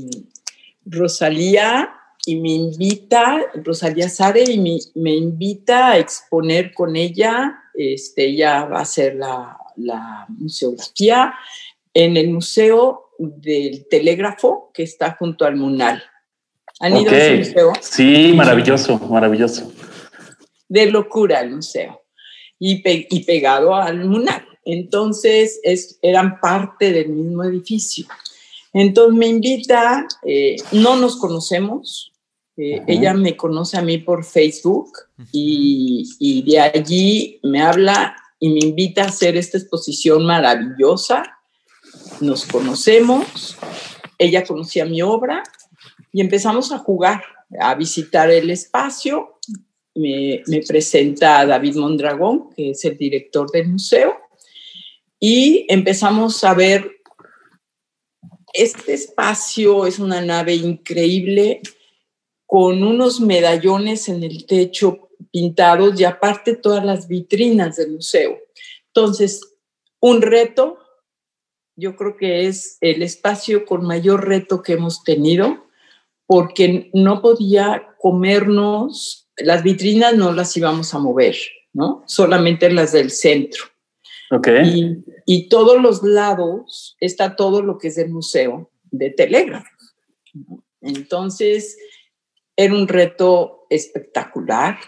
[0.84, 1.90] Rosalía
[2.26, 4.58] y me invita, Rosalía Sare, y
[4.94, 7.56] me, invita a exponer con ella.
[7.74, 11.34] Este, ella va a hacer la, la museografía
[11.94, 16.02] en el Museo del Telégrafo que está junto al Munal.
[16.80, 17.72] ¿Han ido ese museo?
[17.80, 19.70] Sí, maravilloso, maravilloso.
[20.70, 22.00] De locura el museo.
[22.58, 24.46] Y, y pegado al Munal.
[24.64, 28.06] Entonces, es, eran parte del mismo edificio.
[28.72, 32.12] Entonces me invita, eh, no nos conocemos,
[32.56, 34.92] eh, ella me conoce a mí por Facebook
[35.32, 41.40] y, y, de allí me habla y me invita a hacer esta exposición maravillosa
[42.20, 43.56] nos conocemos,
[44.18, 45.42] ella conocía mi obra
[46.12, 47.22] y empezamos a jugar,
[47.58, 49.38] a visitar el espacio.
[50.00, 54.16] Me, presenta a David Mondragón, que es el director del museo,
[55.18, 56.90] y empezamos a ver,
[58.52, 61.60] este espacio es una nave increíble
[62.46, 68.38] con unos medallones en el techo pintados y aparte todas las vitrinas del museo.
[68.86, 69.40] Entonces,
[70.00, 70.78] un reto
[71.80, 75.64] yo creo que es el espacio con mayor reto que hemos tenido,
[76.26, 81.36] porque no podía comernos, las vitrinas no las íbamos a mover,
[81.72, 82.02] ¿no?
[82.06, 83.64] Solamente las del centro.
[84.30, 85.02] Okay.
[85.26, 89.96] Y, todos los lados está todo lo que es el museo de telégrafos.
[90.80, 91.76] Entonces,
[92.56, 94.78] era un reto espectacular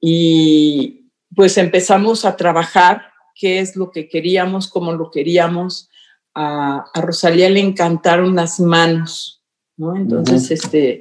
[0.00, 5.88] y pues empezamos a trabajar qué es lo que queríamos, cómo lo queríamos,
[6.34, 9.42] a, Rosalía le encantaron las manos,
[9.76, 9.96] ¿no?
[9.96, 11.00] Entonces, este,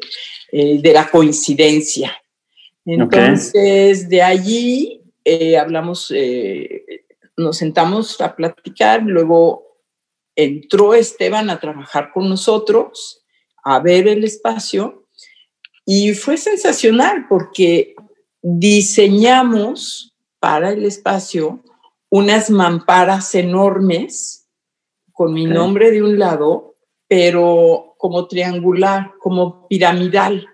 [0.52, 2.16] eh, de la coincidencia.
[2.88, 7.04] Entonces, de allí eh, hablamos, eh,
[7.36, 9.78] nos sentamos a platicar, luego
[10.36, 13.26] entró Esteban a trabajar con nosotros,
[13.64, 15.06] a ver el espacio,
[15.86, 17.96] y fue sensacional porque
[18.42, 21.62] diseñamos para el espacio
[22.10, 24.48] unas mamparas enormes
[25.12, 26.76] con mi nombre de un lado,
[27.08, 30.48] pero como triangular, como piramidal.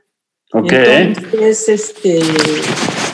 [0.54, 2.20] Entonces, este,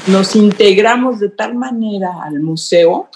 [0.07, 3.09] nos integramos de tal manera al museo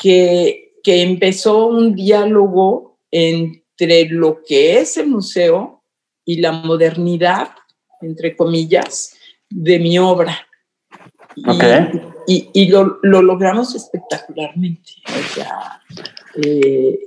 [0.00, 5.82] que, que empezó un diálogo entre lo que es el museo
[6.24, 7.50] y la modernidad,
[8.00, 9.16] entre comillas,
[9.50, 10.46] de mi obra.
[12.26, 14.92] Y, y, lo, lo, logramos espectacularmente.
[15.06, 15.82] O sea,
[16.42, 16.98] eh,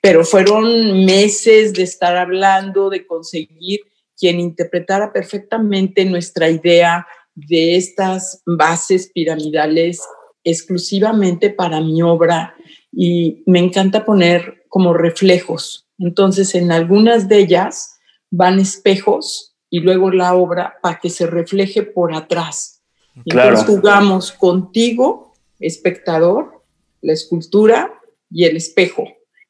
[0.00, 3.80] pero fueron meses de estar hablando, de conseguir
[4.18, 10.00] quien interpretara perfectamente nuestra idea de estas bases piramidales
[10.42, 12.54] exclusivamente para mi obra
[12.92, 15.88] y me encanta poner como reflejos.
[15.98, 17.98] Entonces, en algunas de ellas
[18.30, 22.82] van espejos y luego la obra para que se refleje por atrás.
[23.24, 26.62] Entonces jugamos contigo, espectador,
[27.00, 28.00] la escultura
[28.30, 29.04] y el espejo.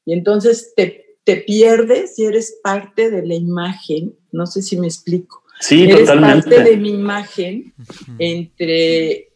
[0.04, 4.16] Y entonces te, te pierdes y eres parte de la imagen.
[4.30, 5.42] No sé si me explico.
[5.58, 7.74] Sí, eres parte de mi imagen
[8.18, 9.32] entre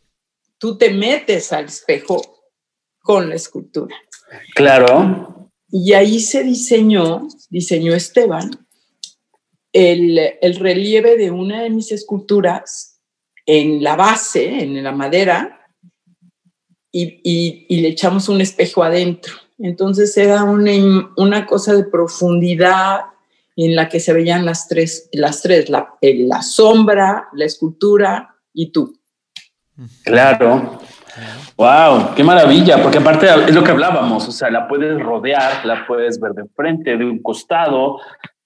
[0.56, 2.22] tú te metes al espejo
[3.00, 3.96] con la escultura.
[4.54, 5.50] Claro.
[5.68, 8.50] Y ahí se diseñó, diseñó Esteban,
[9.72, 13.00] el, el, relieve de una de mis esculturas
[13.46, 15.66] en la base, en la madera,
[16.92, 19.34] y, y, y le echamos un espejo adentro.
[19.62, 20.72] Entonces era una,
[21.16, 23.00] una cosa de profundidad
[23.56, 28.72] en la que se veían las tres, las tres la, la sombra, la escultura y
[28.72, 28.94] tú.
[30.04, 30.78] Claro.
[31.56, 35.86] Wow, qué maravilla, porque aparte es lo que hablábamos, o sea, la puedes rodear, la
[35.86, 37.98] puedes ver de frente, de un costado,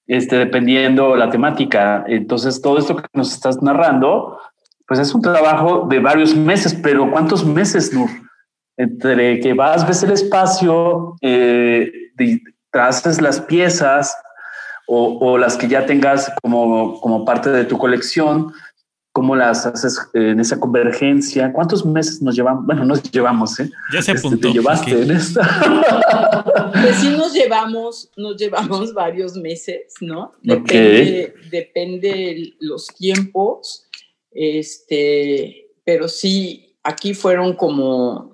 [0.06, 2.04] este, dependiendo la temática.
[2.08, 4.40] Entonces, todo esto que nos estás narrando,
[4.88, 8.10] pues es un trabajo de varios meses, pero ¿cuántos meses, Nur?
[8.76, 11.90] Entre que vas, ves el espacio, eh,
[12.70, 14.16] traces las piezas
[14.86, 18.52] o, las que ya tengas como, como parte de tu colección,
[19.12, 21.52] cómo las haces en esa convergencia.
[21.52, 22.66] ¿Cuántos meses nos llevamos?
[22.66, 23.70] Bueno, nos llevamos, ¿eh?
[23.92, 24.52] Ya se este, apuntó.
[24.52, 26.44] llevaste en esta.
[26.72, 30.32] Pues sí nos llevamos, nos llevamos varios meses, ¿no?
[30.42, 33.88] Depende, depende los tiempos,
[34.32, 38.33] este, pero sí, aquí fueron como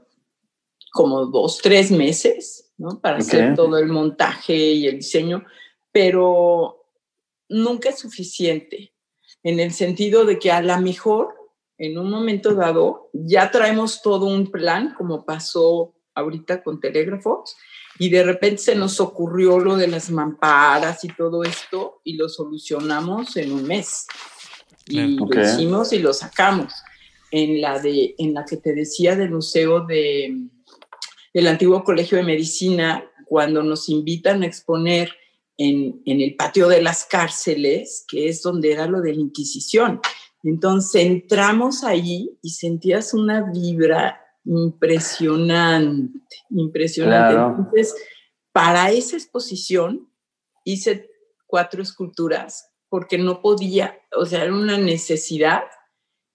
[0.90, 3.00] como dos, tres meses, ¿no?
[3.00, 5.44] Para hacer todo el montaje y el diseño,
[5.92, 6.84] pero
[7.48, 8.92] nunca es suficiente,
[9.42, 11.34] en el sentido de que a lo mejor
[11.78, 17.56] en un momento dado ya traemos todo un plan, como pasó ahorita con telégrafos,
[17.98, 22.28] y de repente se nos ocurrió lo de las mamparas y todo esto, y lo
[22.28, 24.06] solucionamos en un mes.
[24.86, 26.72] Y lo hicimos y lo sacamos.
[27.30, 30.36] En la, de, en la que te decía del museo de,
[31.32, 35.12] del antiguo colegio de medicina, cuando nos invitan a exponer
[35.56, 40.00] en, en, el patio de las cárceles, que es donde era lo de la Inquisición.
[40.42, 46.18] Entonces entramos ahí y sentías una vibra impresionante,
[46.50, 47.34] impresionante.
[47.34, 47.94] Entonces,
[48.52, 50.10] para esa exposición
[50.64, 51.10] hice
[51.46, 55.62] cuatro esculturas porque no podía, o sea, era una necesidad.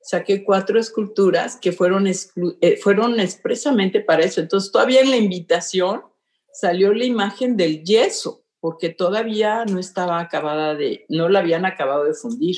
[0.06, 4.40] Saqué cuatro esculturas que fueron, eh, fueron expresamente para eso.
[4.40, 6.04] Entonces, todavía en la invitación
[6.54, 12.04] salió la imagen del yeso, porque todavía no estaba acabada de, no la habían acabado
[12.04, 12.56] de fundir.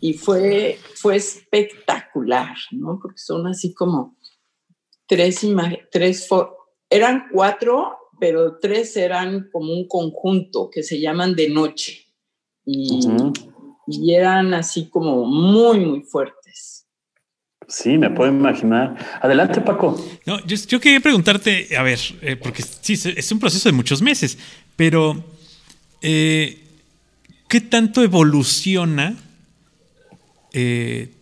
[0.00, 3.00] Y, fue, fue espectacular, ¿no?
[3.02, 4.16] Porque son así como
[5.08, 6.28] tres imágenes, tres,
[6.88, 12.06] eran cuatro, pero tres eran como un conjunto que se llaman de noche.
[12.64, 13.00] Y,
[13.88, 16.86] y eran así como muy, muy fuertes.
[17.66, 18.96] Sí, me puedo imaginar.
[19.20, 20.02] Adelante, Paco.
[20.24, 24.38] No, yo, quería preguntarte, a ver, eh, porque sí, es un proceso de muchos meses,
[24.76, 25.22] pero
[26.00, 26.64] eh,
[27.46, 29.16] ¿qué tanto evoluciona
[30.52, 31.12] eh,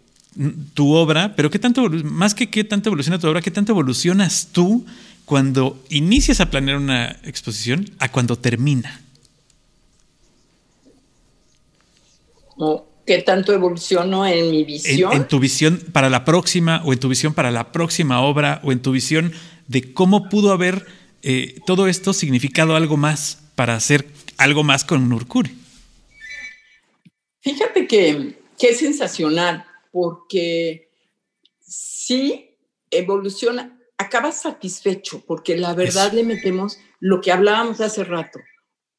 [0.75, 1.35] tu obra?
[1.35, 4.87] Pero qué tanto, más que qué tanto evoluciona tu obra, qué tanto evolucionas tú
[5.25, 9.01] cuando inicias a planear una exposición a cuando termina?
[13.07, 15.13] ¿Qué tanto evoluciono en mi visión?
[15.13, 18.73] En, tu visión para la próxima, o en tu visión para la próxima obra, o
[18.73, 19.33] en tu visión
[19.69, 20.87] de cómo pudo haber
[21.23, 24.07] eh, todo esto significado algo más para hacer
[24.39, 25.57] algo más con Nurkuri.
[27.41, 30.91] Fíjate que, es sensacional, porque
[31.61, 32.57] sí
[32.91, 38.41] evoluciona, acaba satisfecho, porque la verdad le metemos lo que hablábamos hace rato,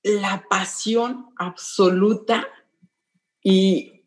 [0.04, 2.48] la pasión absoluta
[3.50, 4.04] y,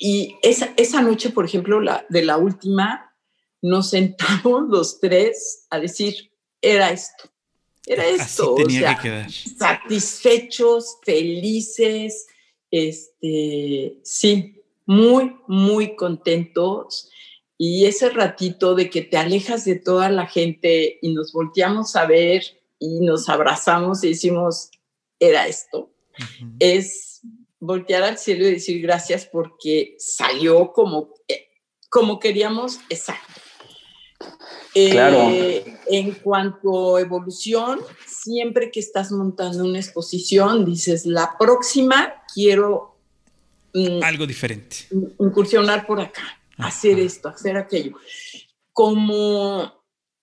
[0.00, 3.14] y esa, esa noche, por ejemplo, la, de la última,
[3.62, 7.30] nos sentamos los tres a decir, era esto,
[7.86, 12.26] era esto, o sea, satisfechos, felices,
[12.72, 17.12] este, sí, muy, muy contentos.
[17.56, 22.06] Y ese ratito de que te alejas de toda la gente y nos volteamos a
[22.06, 22.42] ver
[22.80, 24.72] y nos abrazamos y decimos,
[25.20, 25.92] era esto,
[26.58, 27.07] es
[27.60, 31.48] voltear al cielo y decir gracias porque salió como, eh,
[31.90, 33.40] como queríamos, exacto.
[34.72, 35.30] Claro.
[35.30, 42.96] Eh, en cuanto a evolución, siempre que estás montando una exposición, dices, la próxima quiero...
[43.74, 44.76] Mm, Algo diferente.
[45.18, 47.96] Incursionar por acá, hacer esto, hacer aquello.
[48.72, 49.72] Como,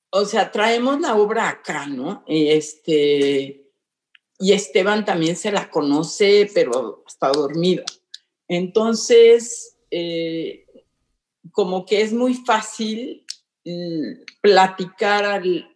[0.10, 2.24] o sea, traemos la obra acá, ¿no?
[2.28, 3.65] Este,
[4.40, 7.84] y Esteban también se la conoce, pero está dormido.
[8.48, 10.66] Entonces, eh,
[11.52, 13.26] como que es muy fácil
[13.64, 15.76] mm, platicar al,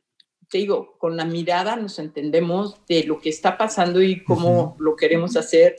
[0.49, 4.95] te digo, con la mirada nos entendemos de lo que está pasando y cómo lo
[4.95, 5.77] queremos hacer.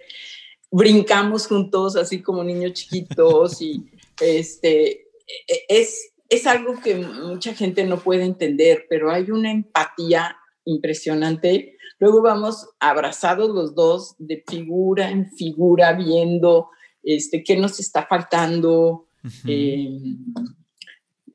[0.70, 5.08] Brincamos juntos, así como niños chiquitos, y este,
[5.46, 11.76] e, es, es algo que mucha gente no puede entender, pero hay una empatía impresionante.
[12.00, 16.70] Luego vamos abrazados los dos, de figura en figura, viendo
[17.02, 19.06] este, qué nos está faltando.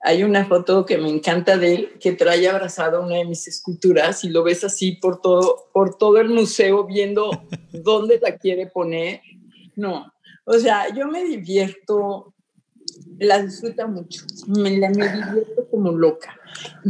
[0.01, 4.23] Hay una foto que me encanta de él, que trae abrazado una de mis esculturas
[4.23, 7.29] y lo ves así por todo, por todo el museo viendo
[7.71, 9.21] dónde la quiere poner.
[9.75, 10.11] No,
[10.45, 12.33] o sea, yo me divierto,
[13.19, 16.35] la disfruta mucho, me, la, me divierto como loca.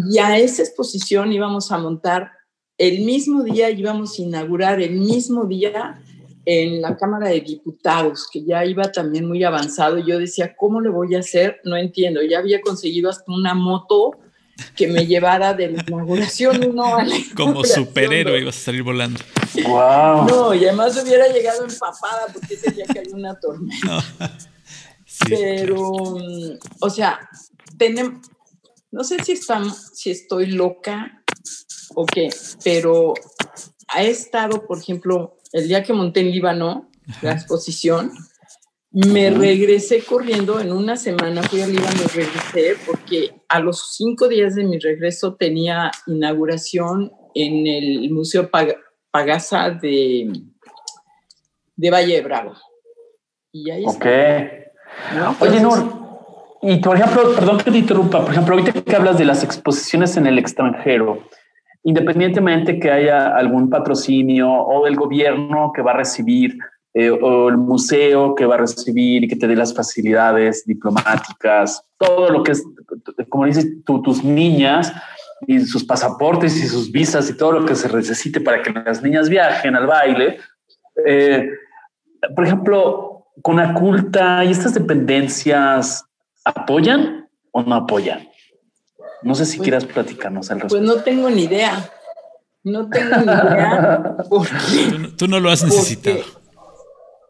[0.09, 2.31] Y a esa exposición íbamos a montar
[2.77, 6.01] el mismo día, íbamos a inaugurar el mismo día
[6.45, 9.97] en la Cámara de Diputados, que ya iba también muy avanzado.
[9.97, 11.59] Yo decía, ¿cómo le voy a hacer?
[11.63, 12.21] No entiendo.
[12.21, 14.11] Ya había conseguido hasta una moto
[14.75, 19.19] que me llevara de la inauguración uno a la Como superhéroe ibas a salir volando.
[19.67, 20.27] Wow.
[20.27, 24.03] No, y además hubiera llegado empapada porque ese día cayó una tormenta.
[25.27, 25.91] Pero,
[26.79, 27.29] o sea,
[27.77, 28.27] tenemos,
[28.91, 31.23] no sé si, estamos, si estoy loca
[31.95, 32.29] o qué,
[32.63, 33.13] pero
[33.87, 36.89] ha estado, por ejemplo, el día que monté en Líbano,
[37.21, 38.11] la exposición,
[38.91, 44.27] me regresé corriendo, en una semana fui a Líbano y regresé porque a los cinco
[44.27, 48.49] días de mi regreso tenía inauguración en el Museo
[49.11, 50.31] Pagasa de,
[51.75, 52.53] de Valle de Bravo.
[53.51, 54.05] Y ahí Ok.
[55.41, 56.05] Oye, Nur,
[56.61, 60.17] y por ejemplo, perdón que te interrumpa, por ejemplo, ahorita que hablas de las exposiciones
[60.17, 61.27] en el extranjero,
[61.85, 66.57] independientemente que haya algún patrocinio o del gobierno que va a recibir
[66.95, 71.85] eh, o el museo que va a recibir y que te dé las facilidades diplomáticas,
[71.97, 72.63] todo lo que es,
[73.29, 74.93] como dices, tus niñas
[75.45, 79.03] y sus pasaportes y sus visas y todo lo que se necesite para que las
[79.03, 80.39] niñas viajen al baile.
[81.05, 81.49] Eh,
[82.35, 86.03] por ejemplo, con Aculta y estas dependencias,
[86.43, 88.27] ¿apoyan o no apoyan?
[89.21, 90.85] No sé si pues, quieras platicarnos al respecto.
[90.85, 91.89] Pues no tengo ni idea.
[92.63, 94.17] No tengo ni idea.
[95.17, 96.19] tú, no lo has necesitado.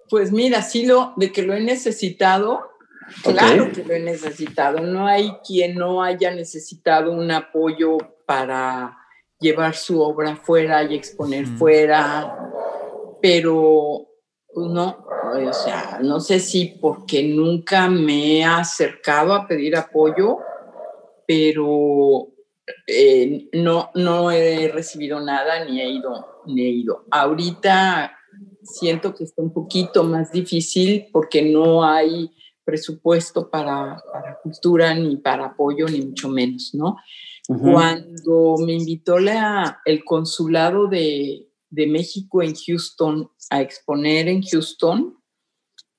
[0.09, 2.71] pues mira, sí lo de que lo he necesitado,
[3.23, 4.79] claro que lo he necesitado.
[4.79, 8.97] No hay quien no haya necesitado un apoyo para
[9.39, 12.35] llevar su obra fuera y exponer fuera,
[13.21, 14.07] pero
[14.53, 15.05] pues no,
[15.49, 20.39] o sea, no sé si porque nunca me he acercado a pedir apoyo
[21.27, 22.29] pero
[22.87, 27.05] eh, no, no he recibido nada ni he ido, ni he ido.
[27.11, 28.17] Ahorita
[28.63, 32.31] siento que está un poquito más difícil porque no hay
[32.63, 36.97] presupuesto para, para cultura ni para apoyo, ni mucho menos, ¿no?
[37.47, 45.15] Cuando me invitó la, el consulado de, de, México en Houston a exponer en Houston,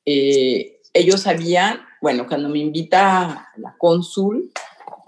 [0.05, 4.51] eh, ellos sabían, bueno, cuando me invita la cónsul,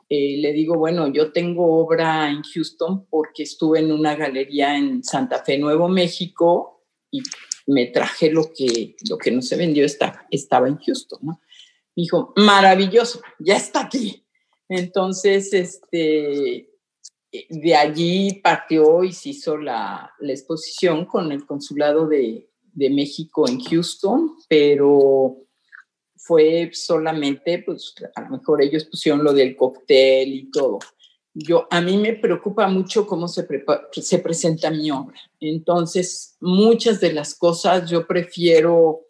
[0.09, 5.04] eh, le digo, bueno, yo tengo obra en Houston porque estuve en una galería en
[5.04, 7.22] Santa Fe, Nuevo México, y
[7.66, 11.20] me traje lo que, lo que no se vendió, estaba, estaba en Houston.
[11.22, 11.34] Me
[11.94, 14.24] dijo, maravilloso, ya está aquí.
[14.68, 16.70] Entonces, este,
[17.30, 23.46] de allí partió y se hizo la, la exposición con el consulado de, de México
[23.48, 25.47] en Houston, pero
[26.29, 30.79] fue solamente, pues a lo mejor ellos pusieron lo del cóctel y todo.
[31.33, 33.47] Yo, a mí me preocupa mucho cómo se,
[33.93, 35.18] se presenta mi obra.
[35.41, 39.07] Entonces, muchas de las cosas yo prefiero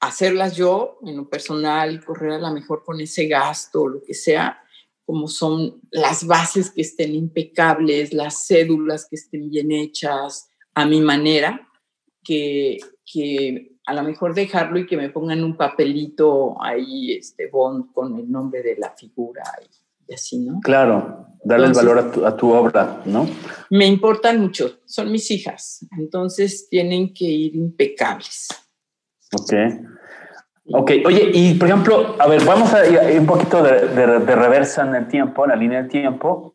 [0.00, 4.14] hacerlas yo en lo personal, correr a lo mejor con ese gasto o lo que
[4.14, 4.58] sea,
[5.04, 11.02] como son las bases que estén impecables, las cédulas que estén bien hechas a mi
[11.02, 11.68] manera,
[12.24, 17.92] que, que a lo mejor dejarlo y que me pongan un papelito ahí, este bond
[17.92, 19.42] con el nombre de la figura
[20.08, 20.60] y, así, ¿no?
[20.60, 23.26] Claro, darle el valor a tu, obra, ¿no?
[23.70, 28.48] Me importan mucho, son mis hijas, entonces tienen que ir impecables.
[29.32, 29.54] Ok.
[30.74, 34.94] Ok, oye, y por ejemplo, a ver, vamos a ir un poquito de, reversa en
[34.94, 36.54] el tiempo, en la línea del tiempo.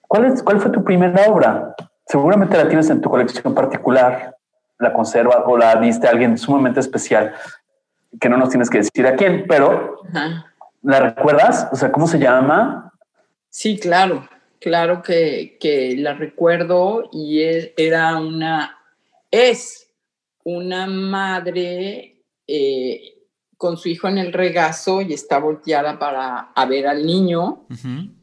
[0.00, 1.74] ¿Cuál, es, ¿Cuál fue tu primera obra?
[2.06, 4.36] Seguramente la tienes en tu colección particular
[4.82, 7.32] la conserva o la diste a alguien sumamente especial,
[8.20, 10.00] que no nos tienes que decir a quién, pero
[10.82, 11.68] ¿la recuerdas?
[11.72, 12.92] O sea, ¿cómo se llama?
[13.48, 14.28] Sí, claro,
[14.60, 17.42] claro que, que la recuerdo y
[17.76, 18.78] era una,
[19.30, 19.88] es
[20.44, 23.12] una madre eh,
[23.56, 27.66] con su hijo en el regazo y está volteada para a ver al niño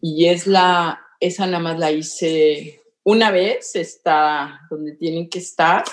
[0.02, 5.84] y es la, esa nada más la hice una vez, está donde tienen que estar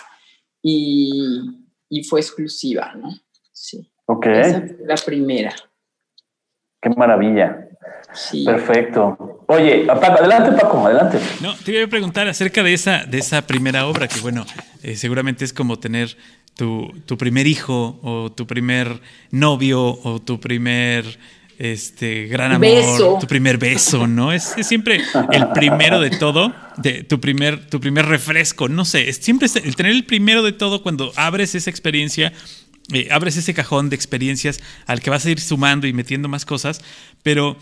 [0.69, 3.11] y, fue exclusiva, ¿no?
[3.53, 3.91] Sí.
[4.07, 4.27] Ok.
[4.85, 5.55] la primera.
[6.81, 7.69] Qué maravilla.
[8.13, 8.45] Sí.
[8.45, 9.45] Perfecto.
[9.49, 11.19] Oye, Paco, adelante, Paco, adelante.
[11.41, 14.45] No, te iba a preguntar acerca de esa, de esa primera obra, que bueno,
[14.83, 16.17] eh, seguramente es como tener
[16.55, 19.01] tu, tu, primer hijo, o tu primer
[19.31, 21.19] novio, o tu primer
[21.59, 24.33] este gran amor, tu primer beso, ¿no?
[24.33, 25.01] Es, siempre
[25.33, 29.77] el primero de todo, de tu primer, tu primer refresco, no sé, es siempre el
[29.77, 32.33] tener el primero de todo cuando abres esa experiencia,
[32.93, 36.45] eh, abres ese cajón de experiencias al que vas a ir sumando y metiendo más
[36.45, 36.83] cosas,
[37.23, 37.57] pero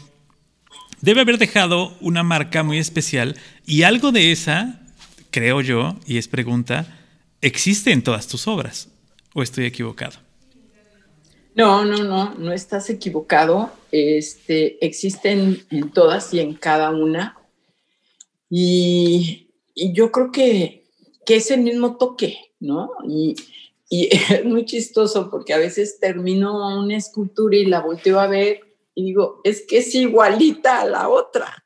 [1.00, 4.80] debe haber dejado una marca muy especial y algo de esa,
[5.30, 6.98] creo yo, y es pregunta,
[7.40, 8.88] existe en todas tus obras,
[9.34, 10.23] o estoy equivocado.
[11.54, 13.70] No, no, no, no estás equivocado.
[13.92, 17.38] Este, existen en todas y en cada una.
[18.50, 20.84] Y, yo creo que,
[21.26, 22.90] que, es el mismo toque, ¿no?
[23.08, 23.36] Y,
[23.90, 28.60] es muy chistoso porque a veces termino una escultura y la volteo a ver
[28.94, 31.64] y digo, es que es igualita a la otra,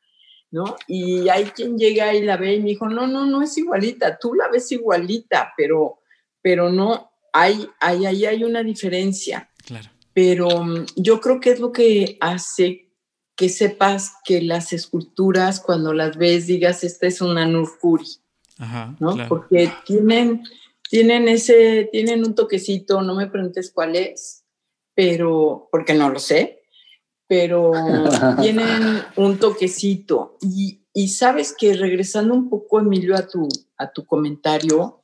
[0.51, 0.75] ¿no?
[0.87, 4.17] Y hay quien llega y la ve y me dijo, no, no, no es igualita,
[4.19, 5.99] tú la ves igualita, pero,
[6.41, 9.48] pero no, hay, hay, hay, hay una diferencia.
[10.13, 12.89] Pero mm, yo creo que es lo que hace
[13.39, 18.17] que sepas que las esculturas, cuando las ves, digas, esta es una Nurkuri,
[18.99, 19.15] ¿no?
[19.29, 20.43] Porque tienen,
[20.89, 24.43] tienen ese, tienen un toquecito, no me preguntes cuál es,
[24.93, 26.63] pero, porque no lo sé,
[27.27, 27.71] pero
[28.41, 30.37] tienen un toquecito.
[30.41, 33.47] Y, y, sabes que regresando un poco, Emilio, a tu,
[33.77, 35.01] a tu comentario,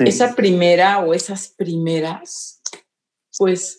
[0.00, 2.60] esa primera o esas primeras,
[3.38, 3.78] pues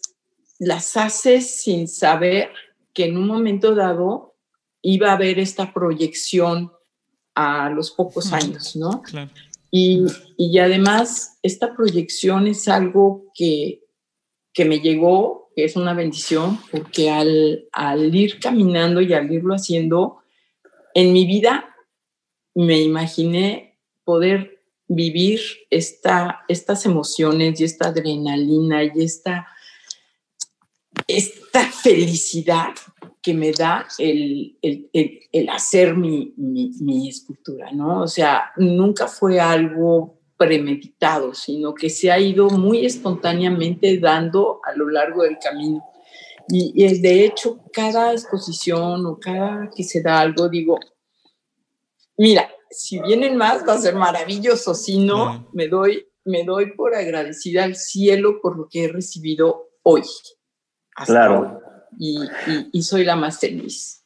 [0.62, 2.52] las haces sin saber
[2.94, 4.36] que en un momento dado
[4.84, 6.72] iba a haber esta proyección
[7.34, 9.02] a los pocos años, ¿no?
[9.72, 10.06] Y,
[10.38, 13.82] y, además, esta proyección es algo que,
[14.54, 19.56] que, me llegó, que es una bendición, porque al, al ir caminando y al irlo
[19.56, 20.18] haciendo,
[20.94, 21.76] en mi vida
[22.54, 25.42] me imaginé poder vivir
[25.72, 29.48] esta, estas emociones y esta adrenalina y esta,
[31.18, 32.74] esta felicidad
[33.22, 34.58] que me da el,
[35.50, 36.34] hacer mi,
[37.08, 38.02] escultura, ¿no?
[38.02, 44.76] O sea, nunca fue algo premeditado, sino que se ha ido muy espontáneamente dando a
[44.76, 45.86] lo largo del camino.
[46.50, 50.80] Y, y de hecho, cada exposición o cada que se da algo, digo,
[52.18, 56.96] mira, si vienen más va a ser maravilloso, si no, me, doy, me doy por
[56.96, 60.04] agradecida al cielo por lo que he recibido hoy.
[60.96, 61.62] Claro.
[61.98, 64.04] Y, soy la más feliz.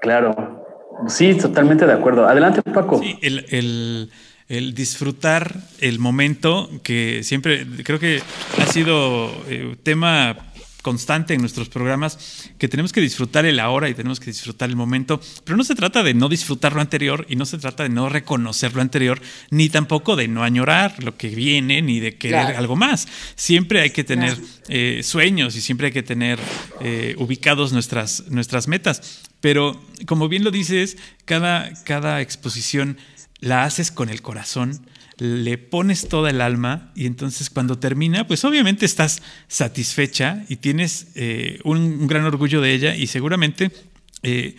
[0.00, 0.64] Claro.
[1.08, 2.26] Sí, totalmente de acuerdo.
[2.26, 2.98] Adelante, Paco.
[2.98, 4.10] Sí, el,
[4.74, 8.22] disfrutar el momento que siempre creo que
[8.58, 10.36] ha sido eh, tema
[10.84, 14.76] constante en nuestros programas que tenemos que disfrutar el ahora y tenemos que disfrutar el
[14.76, 17.88] momento, pero no se trata de no disfrutar lo anterior y no se trata de
[17.88, 19.20] no reconocer lo anterior,
[19.50, 23.08] ni tampoco de no añorar lo que viene, ni de querer algo más.
[23.34, 26.38] Siempre hay que tener eh, sueños y siempre hay que tener
[26.82, 32.98] eh, ubicados nuestras, nuestras metas, pero como bien lo dices, cada, cada exposición
[33.40, 34.86] la haces con el corazón
[35.18, 41.08] le pones toda el alma y entonces cuando termina, pues obviamente estás satisfecha y tienes
[41.14, 43.70] eh, un, gran orgullo de ella y seguramente,
[44.22, 44.56] eh,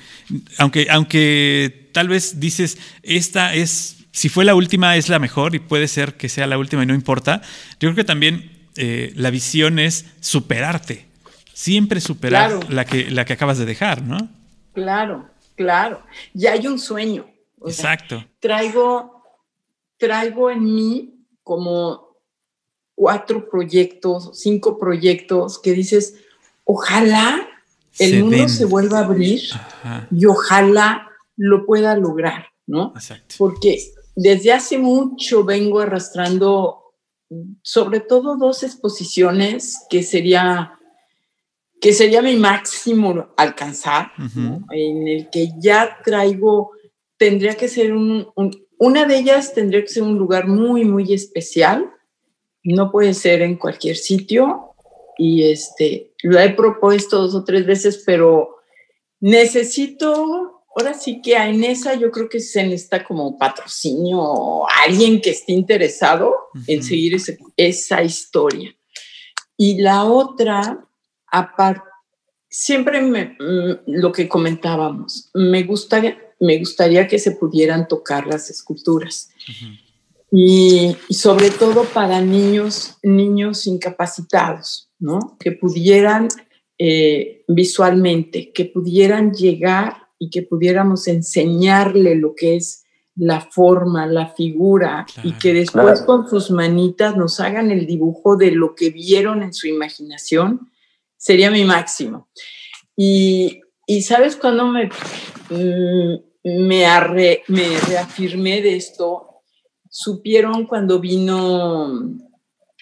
[0.57, 5.59] aunque, aunque tal vez dices, esta es, si fue la última, es la mejor y
[5.59, 7.41] puede ser que sea la última y no importa,
[7.73, 11.05] yo creo que también eh, la visión es superarte,
[11.53, 14.29] siempre superar la, que, la que acabas de dejar, ¿no?
[14.73, 16.03] Claro, claro.
[16.33, 17.25] Ya hay un sueño.
[17.65, 18.23] Exacto.
[18.39, 19.14] traigo
[19.97, 22.15] traigo en mí como
[22.95, 26.15] cuatro proyectos, cinco proyectos que dices,
[26.63, 27.47] ojalá
[27.99, 29.41] el mundo se vuelva a abrir
[30.11, 32.93] y ojalá lo pueda lograr, ¿no?
[32.95, 33.35] Exacto.
[33.37, 33.79] Porque
[34.15, 36.93] desde hace mucho vengo arrastrando
[37.61, 40.75] sobre todo dos exposiciones que sería
[41.81, 44.11] que sería mi máximo alcanzar,
[44.71, 46.71] en el que ya traigo,
[47.17, 48.27] tendría que ser un,
[48.79, 51.91] una de ellas tendría que ser un lugar muy, muy especial.
[52.63, 54.75] No puede ser en cualquier sitio.
[55.17, 58.57] Y este, lo he propuesto dos o tres veces, pero
[59.21, 65.21] necesito, ahora sí que en esa yo creo que se necesita como patrocinio o alguien
[65.21, 66.35] que esté interesado
[66.67, 67.15] en seguir
[67.55, 68.75] esa historia.
[69.57, 70.85] Y la otra,
[71.27, 71.81] aparte,
[72.49, 76.01] siempre me, mm, lo que comentábamos, me gusta
[76.45, 79.29] me gustaría que se pudieran tocar las esculturas.
[80.31, 85.37] y, sobre todo para niños, niños incapacitados, ¿no?
[85.39, 86.27] Que pudieran
[86.77, 92.83] eh, visualmente, que pudieran llegar y que pudiéramos enseñarle lo que es
[93.15, 98.51] la forma, la figura, y que después con sus manitas nos hagan el dibujo de
[98.51, 100.69] lo que vieron en su imaginación,
[101.15, 102.27] sería mi máximo.
[102.95, 104.89] Y, y sabes cuando me,
[105.49, 106.15] mm,
[106.45, 106.85] me,
[107.47, 109.41] me reafirmé de esto,
[109.89, 112.17] supieron cuando vino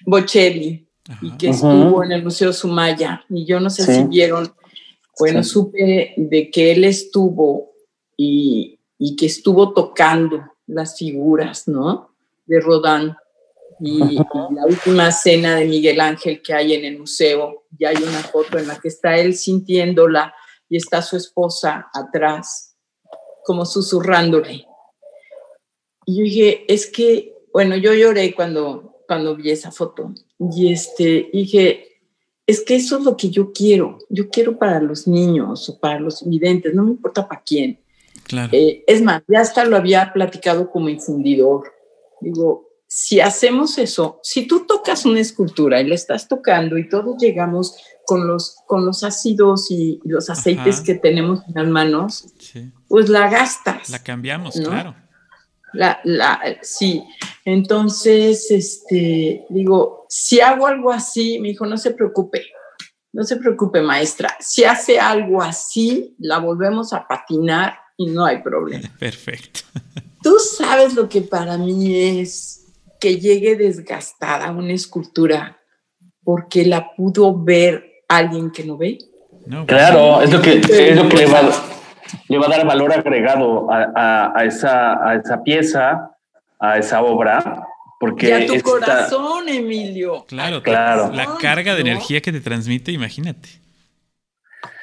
[0.05, 0.85] Bocelli
[1.21, 4.53] y que estuvo en el Museo Sumaya, y yo no sé si vieron,
[5.17, 7.71] bueno, supe de que él estuvo
[8.17, 12.15] y, y, que estuvo tocando las figuras, ¿no?
[12.45, 13.15] De Rodán.
[13.79, 18.19] Y, la última cena de Miguel Ángel que hay en el museo, ya hay una
[18.19, 20.33] foto en la que está él sintiéndola
[20.69, 22.72] y está su esposa atrás
[23.45, 24.65] como susurrándole.
[26.05, 30.13] Y yo dije, es que, bueno, yo lloré cuando, cuando vi esa foto.
[30.39, 31.93] Y este, dije,
[32.45, 33.99] es que eso es lo que yo quiero.
[34.09, 37.79] Yo quiero para los niños o para los videntes, no me importa para quién.
[38.23, 38.49] Claro.
[38.51, 41.71] Eh, es más, ya hasta lo había platicado como infundidor.
[42.21, 47.17] Digo, si hacemos eso, si tú tocas una escultura y la estás tocando y todos
[47.17, 47.75] llegamos
[48.05, 52.32] con los, con los ácidos y los aceites que tenemos en las manos,
[52.93, 53.89] pues la gastas.
[53.89, 54.93] La cambiamos, claro.
[55.73, 57.03] La, la, sí,
[57.43, 62.45] entonces, este, digo, si hago algo así, me dijo, no se preocupe,
[63.11, 64.37] no se preocupe, maestra.
[64.39, 68.87] Si hace algo así, la volvemos a patinar y no hay problema.
[68.99, 69.61] Perfecto.
[70.21, 72.67] Tú sabes lo que para mí es
[72.99, 75.57] que llegue desgastada una escultura
[76.23, 78.99] porque la pudo ver alguien que no ve.
[79.65, 81.41] claro, es lo que, es lo que le, va,
[82.27, 86.11] le va a dar valor agregado a, a, esa, a esa pieza,
[86.59, 87.67] a esa obra,
[87.99, 88.29] porque...
[88.29, 90.25] Y a tu corazón, Emilio.
[90.27, 91.11] Claro, claro.
[91.13, 93.49] La carga de energía que te transmite, imagínate.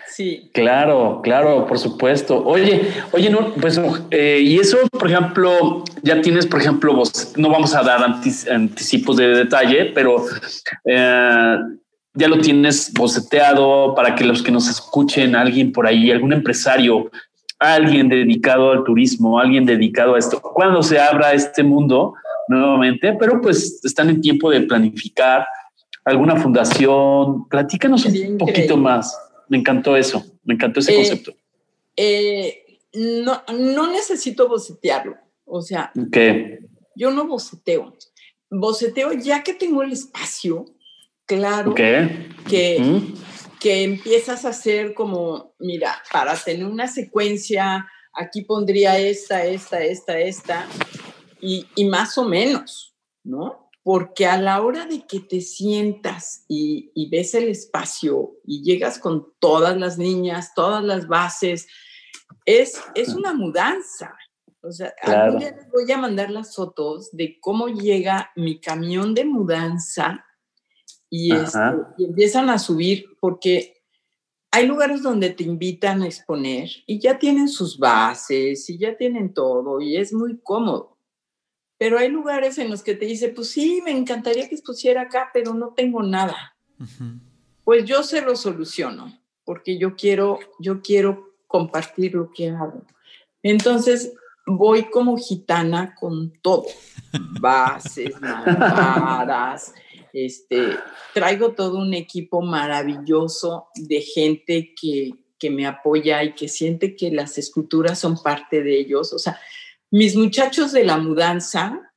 [0.08, 0.50] Sí.
[0.52, 2.44] Claro, claro, por supuesto.
[2.44, 7.48] Oye, oye, no, pues, eh, y eso, por ejemplo, ya tienes, por ejemplo, vos, no
[7.48, 10.22] vamos a dar anticipos de detalle, pero
[10.84, 11.56] eh,
[12.14, 17.10] ya lo tienes boceteado para que los que nos escuchen, alguien por ahí, algún empresario,
[17.58, 22.14] alguien dedicado al turismo, alguien dedicado a esto, cuando se abra este mundo
[22.48, 25.46] nuevamente, pero pues están en tiempo de planificar
[26.04, 27.48] alguna fundación.
[27.48, 29.16] Platícanos un poquito más.
[29.48, 31.32] Me encantó eso, me encantó ese eh, concepto.
[31.96, 35.92] Eh, no, no necesito bocetearlo, o sea,
[36.96, 37.94] yo no boceteo.
[38.50, 40.66] Boceteo ya que tengo el espacio,
[41.36, 42.26] claro que,
[43.60, 50.18] que empiezas a hacer como, mira, para tener una secuencia, aquí pondría esta, esta, esta,
[50.18, 50.66] esta,
[51.40, 53.70] y, y más o menos, ¿no?
[53.82, 58.98] Porque a la hora de que te sientas y, y, ves el espacio y llegas
[58.98, 61.68] con todas las niñas, todas las bases,
[62.44, 64.16] es, es una mudanza.
[64.62, 69.14] O sea, algún día les voy a mandar las fotos de cómo llega mi camión
[69.14, 70.26] de mudanza
[71.10, 71.58] este,
[71.98, 73.82] y, empiezan a subir porque
[74.50, 79.32] hay lugares donde te invitan a exponer y ya tienen sus bases y ya tienen
[79.32, 80.96] todo y es muy cómodo.
[81.78, 85.30] Pero hay lugares en los que te dice, pues sí, me encantaría que expusiera acá,
[85.32, 86.56] pero no tengo nada.
[87.64, 92.84] Pues yo se lo soluciono porque yo quiero, yo quiero compartir lo que hago.
[93.42, 94.12] Entonces
[94.46, 96.66] voy como gitana con todo,
[97.40, 99.74] bases, mamparas,
[100.12, 100.76] este,
[101.14, 107.10] traigo todo un equipo maravilloso de gente que, que me apoya y que siente que
[107.10, 109.12] las esculturas son parte de ellos.
[109.12, 109.38] O sea,
[109.90, 111.92] mis muchachos de la mudanza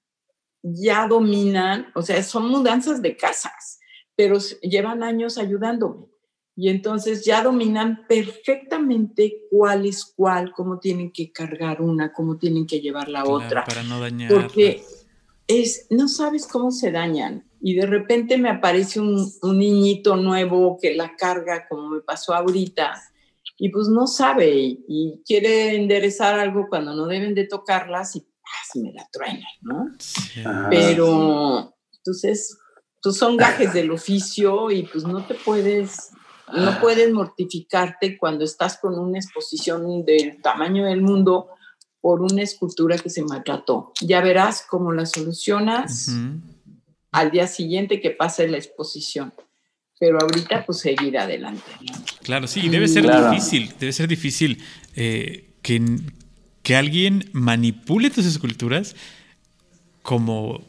[0.61, 3.79] ya dominan, o sea, son mudanzas de casas,
[4.15, 6.07] pero llevan años ayudándome.
[6.55, 12.67] Y entonces ya dominan perfectamente cuál es cuál, cómo tienen que cargar una, cómo tienen
[12.67, 13.65] que llevar la otra.
[13.65, 14.31] Para no dañar.
[14.31, 14.83] Porque
[15.47, 20.95] es, no sabes cómo se dañan y de repente me aparece un, niñito nuevo que
[20.95, 23.01] la carga, como me pasó ahorita,
[23.57, 28.81] y pues no sabe y, quiere enderezar algo cuando no deben de tocarlas y ¡paz!
[28.81, 29.87] me la truenan, ¿no?
[30.69, 32.57] Pero entonces,
[33.01, 36.11] pues son gajes del oficio y pues no te puedes,
[36.53, 36.77] no ah.
[36.81, 41.47] puedes mortificarte cuando estás con una exposición del tamaño del mundo
[42.01, 43.93] por una escultura que se maltrató.
[44.01, 46.09] Ya verás cómo la solucionas
[47.13, 49.33] al día siguiente que pase la exposición.
[49.99, 51.71] Pero ahorita, pues seguir adelante.
[52.23, 54.61] Claro, sí, debe ser difícil, debe ser difícil
[54.95, 55.81] eh, que,
[56.61, 58.95] que alguien manipule tus esculturas
[60.01, 60.61] como,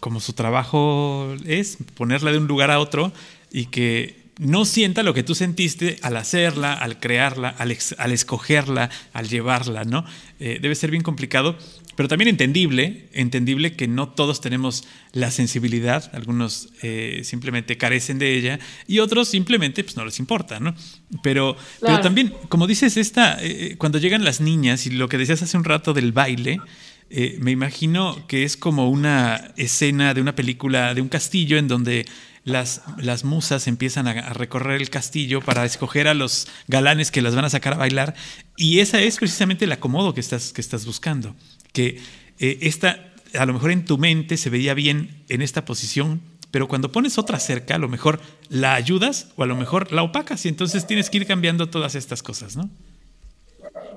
[0.00, 3.12] como su trabajo es, ponerla de un lugar a otro
[3.50, 8.88] y que no sienta lo que tú sentiste al hacerla, al crearla, al, al escogerla,
[9.12, 10.06] al llevarla, ¿no?
[10.38, 11.58] Eh, debe ser bien complicado,
[11.94, 18.34] pero también entendible, entendible que no todos tenemos la sensibilidad, algunos eh, simplemente carecen de
[18.34, 20.74] ella y otros simplemente pues no les importa, ¿no?
[21.22, 25.42] Pero, pero también, como dices, esta, eh, cuando llegan las niñas y lo que decías
[25.42, 26.60] hace un rato del baile,
[27.40, 32.06] me imagino que es como una escena de una película, de un castillo en donde
[32.44, 37.34] las, las musas empiezan a, recorrer el castillo para escoger a los galanes que las
[37.34, 38.14] van a sacar a bailar.
[38.56, 41.34] Y esa es precisamente el acomodo que estás, que estás buscando.
[41.72, 42.00] Que
[42.38, 46.20] eh, esta, a lo mejor en tu mente se veía bien en esta posición,
[46.50, 50.02] pero cuando pones otra cerca, a lo mejor la ayudas o a lo mejor la
[50.02, 52.68] opacas y entonces tienes que ir cambiando todas estas cosas, ¿no?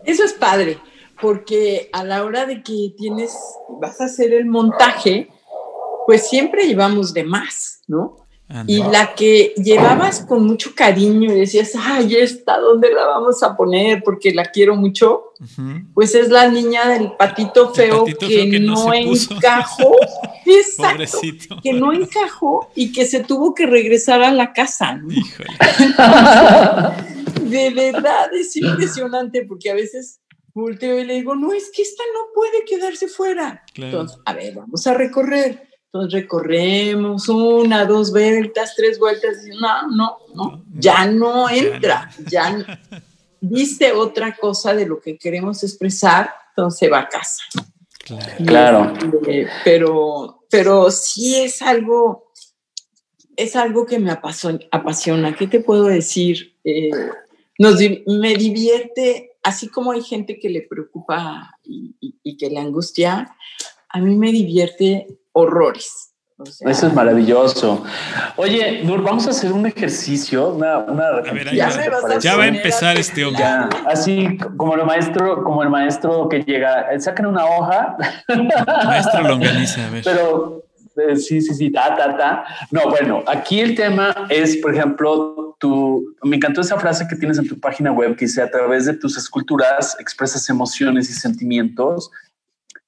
[0.06, 0.78] Eso es padre,
[1.22, 3.34] porque a la hora de que tienes,
[3.82, 5.30] vas a hacer el montaje,
[6.06, 8.23] pues siempre llevamos de más, ¿no?
[8.68, 13.58] Y la que llevabas con mucho cariño y decías, ay, esta, ¿dónde la vamos a
[13.58, 14.04] poner?
[14.04, 15.34] Porque la quiero mucho.
[15.94, 19.96] Pues es la niña del patito feo, que, no, encajó.
[20.46, 21.60] Exacto.
[21.64, 25.02] Que no encajó y que se tuvo que regresar a la casa.
[27.42, 30.22] de verdad, es impresionante porque a veces
[30.54, 33.64] volteo y le digo, no, es que esta no puede quedarse fuera.
[33.76, 35.73] Entonces, a ver, vamos a recorrer.
[35.94, 39.46] Entonces recorremos una, dos vueltas, tres vueltas.
[39.46, 42.66] Y no, no, no, ya no entra, ya,
[43.40, 47.44] dice otra cosa de lo que queremos expresar, entonces va a casa.
[48.44, 48.92] Claro.
[49.28, 52.32] Eh, pero, pero sí es algo,
[53.36, 55.36] es algo que me apasiona.
[55.36, 56.56] ¿Qué te puedo decir?
[56.64, 56.90] Eh,
[57.60, 63.38] nos, me divierte, así como hay gente que le preocupa y, que le angustia,
[63.90, 66.14] a mí me divierte horrores.
[66.62, 67.84] Eso es maravilloso.
[68.38, 71.06] Oye, Nur, vamos a hacer un ejercicio, una, una
[72.20, 73.44] ya, va a empezar este hombre.
[73.86, 77.96] así como el maestro, como el maestro que llega, sacan una hoja.
[78.86, 80.04] Maestro longaniza, a ver.
[80.04, 80.64] Pero
[80.98, 82.46] eh, sí, sí, sí, ta, ta, ta.
[82.72, 87.38] No, bueno, aquí el tema es, por ejemplo, tu, me encantó esa frase que tienes
[87.38, 92.12] en tu página web que dice, a través de tus esculturas expresas emociones y sentimientos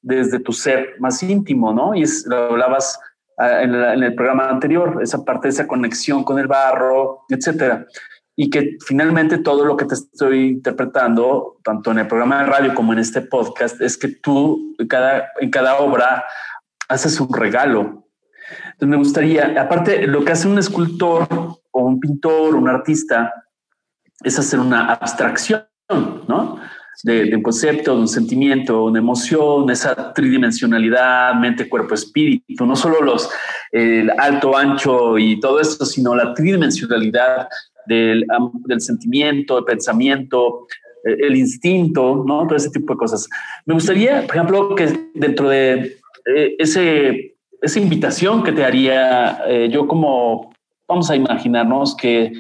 [0.05, 1.95] desde tu ser más íntimo, ¿no?
[1.95, 2.99] Y es, lo hablabas
[3.39, 7.87] ah, en, el programa anterior, esa parte de esa conexión con el barro, etcétera.
[8.35, 12.75] Y que finalmente todo lo que te estoy interpretando, tanto en el programa de radio
[12.75, 16.23] como en este podcast, es que tú cada, en cada obra
[16.87, 18.05] haces un regalo.
[18.73, 21.27] Entonces me gustaría, aparte, lo que hace un escultor
[21.71, 23.33] o un pintor, un artista,
[24.23, 26.59] es hacer una abstracción, ¿no?
[27.03, 33.01] De, un concepto, de un sentimiento, una emoción, esa tridimensionalidad, mente, cuerpo, espíritu, no solo
[33.01, 33.29] los
[33.71, 37.47] el alto, ancho y todo esto, sino la tridimensionalidad
[37.85, 38.25] del,
[38.65, 40.67] del sentimiento, el pensamiento,
[41.05, 42.47] el instinto, ¿no?
[42.47, 43.29] Todo ese tipo de cosas.
[43.65, 49.69] Me gustaría, por ejemplo, que dentro de eh, ese, esa invitación que te haría eh,
[49.71, 50.51] yo como,
[50.87, 52.33] vamos a imaginarnos que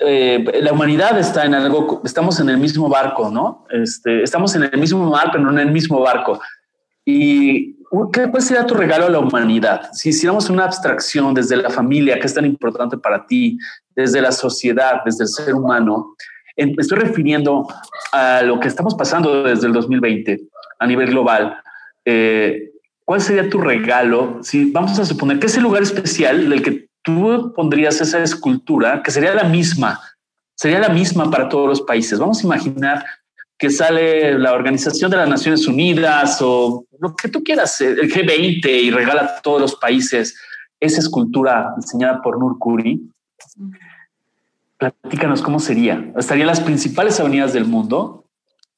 [0.00, 3.66] eh, la humanidad está en algo, estamos en el mismo barco, ¿no?
[3.70, 6.40] Este, estamos en el mismo mar, pero en el mismo barco.
[7.04, 7.76] ¿Y
[8.12, 9.90] qué puede ser tu regalo a la humanidad?
[9.92, 13.58] Si hiciéramos una abstracción desde la familia, que es tan importante para ti,
[13.94, 16.14] desde la sociedad, desde el ser humano,
[16.56, 17.66] me estoy refiriendo
[18.12, 20.40] a lo que estamos pasando desde el 2020
[20.78, 21.56] a nivel global.
[22.04, 22.70] Eh,
[23.10, 24.38] ¿cuál sería tu regalo?
[24.42, 29.10] Si vamos a suponer que ese lugar especial del que tú pondrías esa escultura, que
[29.10, 30.00] sería la misma,
[30.54, 32.18] sería la misma para todos los países.
[32.18, 33.04] Vamos a imaginar
[33.58, 38.66] que sale la Organización de las Naciones Unidas o lo que tú quieras, el G20
[38.66, 40.34] y regala a todos los países
[40.80, 43.02] esa escultura diseñada por Nur Kuri.
[44.78, 46.10] Platícanos cómo sería.
[46.16, 48.24] Estaría en las principales avenidas del mundo.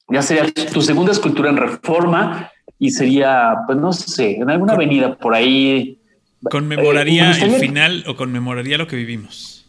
[0.09, 5.17] Ya sería tu segunda escultura en reforma y sería, pues no sé, en alguna avenida
[5.17, 6.01] por ahí.
[6.49, 9.65] ¿Conmemoraría eh, el final o conmemoraría lo que vivimos?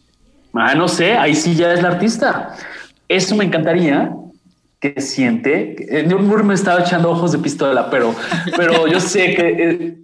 [0.53, 2.55] Ah, no sé, ahí sí ya es la artista.
[3.07, 4.11] Eso me encantaría
[4.79, 5.75] que siente.
[5.89, 8.15] Eh, me estaba echando ojos de pistola, pero,
[8.57, 9.47] pero yo sé que.
[9.49, 9.97] Eh,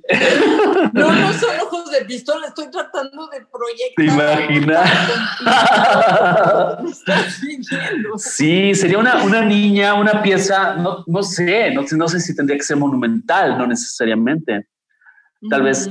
[0.94, 3.96] no, no son ojos de pistola, estoy tratando de proyectar.
[3.96, 4.90] ¿Te imaginas?
[8.18, 12.58] sí, sería una, una niña, una pieza, no, no sé, no, no sé si tendría
[12.58, 14.68] que ser monumental, no necesariamente.
[15.50, 15.90] Tal vez.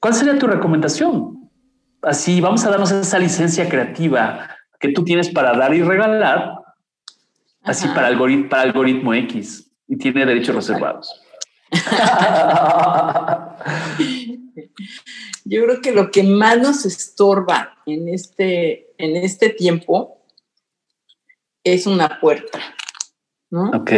[0.00, 1.50] ¿Cuál sería tu recomendación?
[2.02, 6.54] Así, vamos a darnos esa licencia creativa que tú tienes para dar y regalar
[7.62, 11.20] así para, algoritmo, para algoritmo X y tiene derechos reservados.
[15.44, 20.24] Yo creo que lo que más nos estorba en este, en este tiempo
[21.62, 22.58] es una puerta.
[23.50, 23.70] ¿no?
[23.70, 23.90] Ok,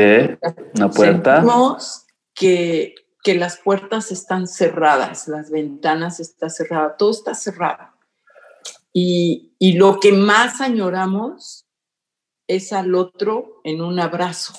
[0.75, 1.37] una puerta.
[1.37, 7.93] Sentimos que, que las puertas están cerradas, las ventanas están cerradas, todo está cerrado.
[8.93, 11.67] Y, y lo que más añoramos
[12.47, 14.55] es al otro en un abrazo.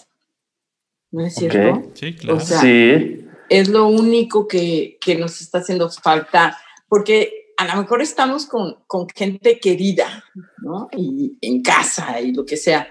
[1.12, 1.92] ¿No es cierto?
[1.94, 2.40] Sí, claro.
[2.40, 3.28] sí.
[3.50, 6.58] Es lo único que, nos está haciendo falta,
[6.88, 8.78] porque a lo mejor estamos con,
[9.14, 10.24] gente querida,
[10.58, 10.90] ¿no?
[10.98, 12.88] Y en casa y lo que sea,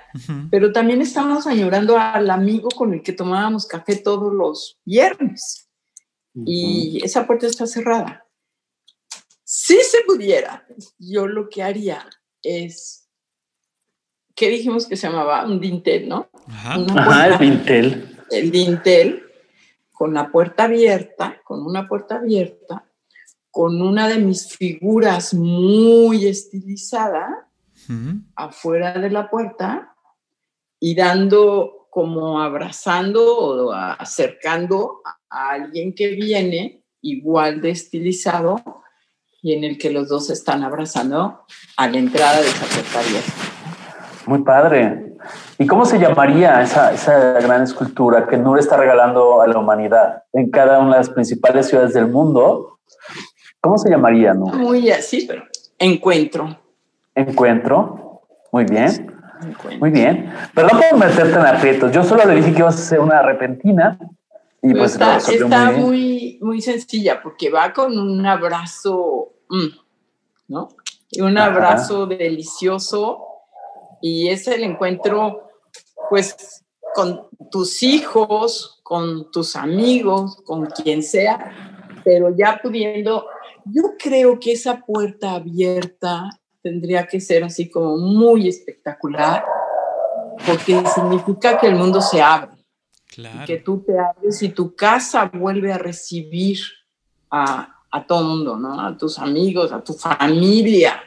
[0.50, 5.61] pero también estamos añorando al amigo con el que tomábamos café todos los viernes.
[6.34, 8.26] Y esa puerta está cerrada.
[9.44, 10.66] Si se pudiera,
[10.98, 12.08] yo lo que haría
[12.42, 13.02] es
[14.34, 15.44] ¿qué dijimos que se llamaba?
[15.44, 16.28] Un dintel, ¿no?
[16.48, 18.18] Ajá, el dintel.
[18.30, 19.22] El dintel,
[19.92, 22.84] con la puerta abierta, con una puerta abierta,
[23.50, 27.48] con una de mis figuras muy estilizada
[28.36, 29.94] afuera de la puerta
[30.80, 38.62] y dando como abrazando o acercando a alguien que viene igual de estilizado
[39.42, 41.44] y en el que los dos están abrazando
[41.76, 43.32] a la entrada de abierta.
[44.24, 45.16] Muy padre.
[45.58, 50.22] ¿Y cómo se llamaría esa, esa gran escultura que Nur está regalando a la humanidad
[50.32, 52.78] en cada una de las principales ciudades del mundo?
[53.60, 54.46] ¿Cómo se llamaría, no?
[54.46, 55.42] Muy así, pero
[55.78, 56.58] encuentro.
[57.14, 58.22] Encuentro.
[58.50, 59.11] Muy bien.
[59.78, 60.32] Muy bien.
[60.54, 61.92] Perdón por meterte en aprietos.
[61.92, 63.98] Yo solo le dije que ibas a hacer una repentina.
[64.62, 69.66] Y pues está, está muy, muy, sencilla porque va con un abrazo, mm,
[70.48, 70.68] ¿no?
[71.18, 73.26] Un abrazo delicioso.
[74.00, 75.50] Y es el encuentro,
[76.08, 76.62] pues,
[76.94, 81.52] con tus hijos, con tus amigos, con quien sea,
[82.04, 83.26] pero ya pudiendo,
[83.64, 86.28] yo creo que esa puerta abierta
[86.62, 89.44] tendría que ser así como muy espectacular,
[90.46, 92.52] porque significa que el mundo se abre.
[93.46, 96.58] que tú te abres y tu casa vuelve a recibir
[97.30, 98.80] a, a todo el mundo, ¿no?
[98.80, 101.02] A tus amigos, a tu familia.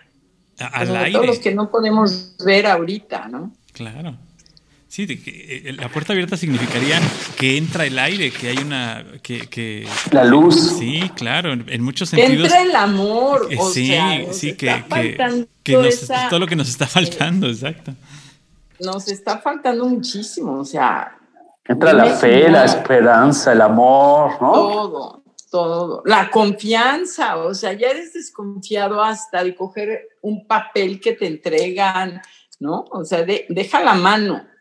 [0.59, 3.51] A, todos los que no podemos ver ahorita, ¿no?
[3.73, 4.15] Claro.
[4.95, 7.01] Sí, que, eh, la puerta abierta significaría
[7.37, 9.03] que entra el aire, que hay una.
[9.21, 10.77] que, La luz.
[10.79, 12.45] Sí, claro, en, muchos sentidos.
[12.45, 13.49] Entra el amor.
[13.51, 13.93] Eh, sí,
[14.31, 14.85] sí, que,
[16.29, 17.91] todo lo que nos está faltando, exacto.
[18.79, 21.17] Nos está faltando muchísimo, o sea.
[21.67, 24.53] Entra la fe, la esperanza, el amor, ¿no?
[24.53, 26.03] Todo, todo.
[26.05, 32.21] La confianza, o sea, ya eres desconfiado hasta de coger un papel que te entregan,
[32.61, 32.85] ¿no?
[32.91, 34.54] O sea, deja la mano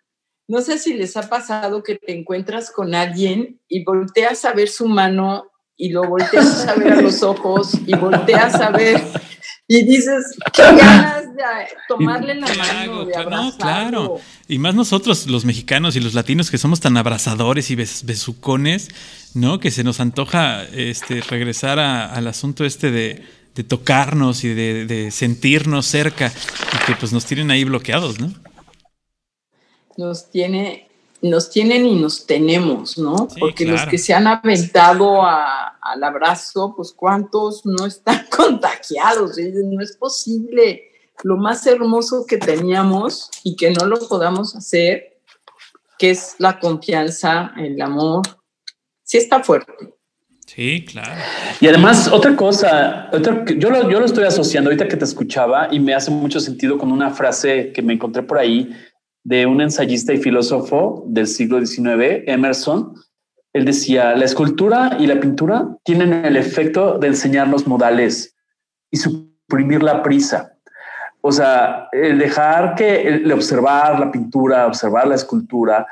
[0.48, 4.68] no sé si les ha pasado que te encuentras con alguien y volteas a ver
[4.68, 9.02] su mano y lo volteas a ver a los ojos y volteas a ver
[9.66, 11.42] y dices, qué ganas de
[11.88, 13.24] tomarle la mano, de.
[13.24, 14.20] No, claro.
[14.46, 18.90] Y más nosotros, los mexicanos y los latinos, que somos tan abrazadores y besucones,
[19.32, 19.60] ¿no?
[19.60, 23.24] Que se nos antoja este, regresar al asunto este de,
[23.66, 28.32] tocarnos y de, de sentirnos cerca y que pues nos tienen ahí bloqueados, ¿no?
[29.96, 30.88] Nos tiene,
[31.22, 33.28] nos tienen y nos tenemos, ¿no?
[33.38, 39.96] Porque los que se han aventado al abrazo, pues cuántos no están contagiados, no es
[39.96, 40.90] posible.
[41.22, 45.20] Lo más hermoso que teníamos y que no lo podamos hacer,
[45.98, 48.22] que es la confianza, el amor,
[49.04, 49.94] sí está fuerte.
[50.46, 51.20] Sí, claro.
[51.60, 53.10] Y además, otra cosa,
[53.56, 56.78] yo, lo, yo lo estoy asociando ahorita que te escuchaba y me hace mucho sentido
[56.78, 58.70] con una frase que me encontré por ahí
[59.24, 62.94] de un ensayista y filósofo del siglo XIX, Emerson.
[63.54, 68.36] Él decía, la escultura y la pintura tienen el efecto de enseñarnos modales
[68.90, 70.52] y suprimir la prisa.
[71.22, 75.86] O sea, el dejar que el observar la pintura, observar la escultura,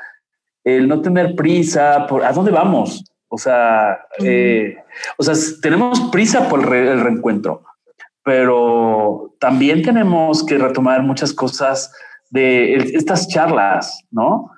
[0.63, 3.03] el no tener prisa por a dónde vamos.
[3.29, 4.77] O sea, eh,
[5.17, 7.63] o sea, tenemos prisa por el reencuentro,
[8.23, 11.91] pero también tenemos que retomar muchas cosas
[12.33, 14.49] de estas charlas, ¿no?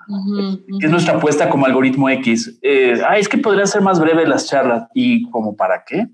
[0.79, 2.57] Que es nuestra apuesta como algoritmo X.
[2.61, 4.87] Eh, es que podrían ser más breves las charlas.
[4.93, 6.07] ¿Y como para qué?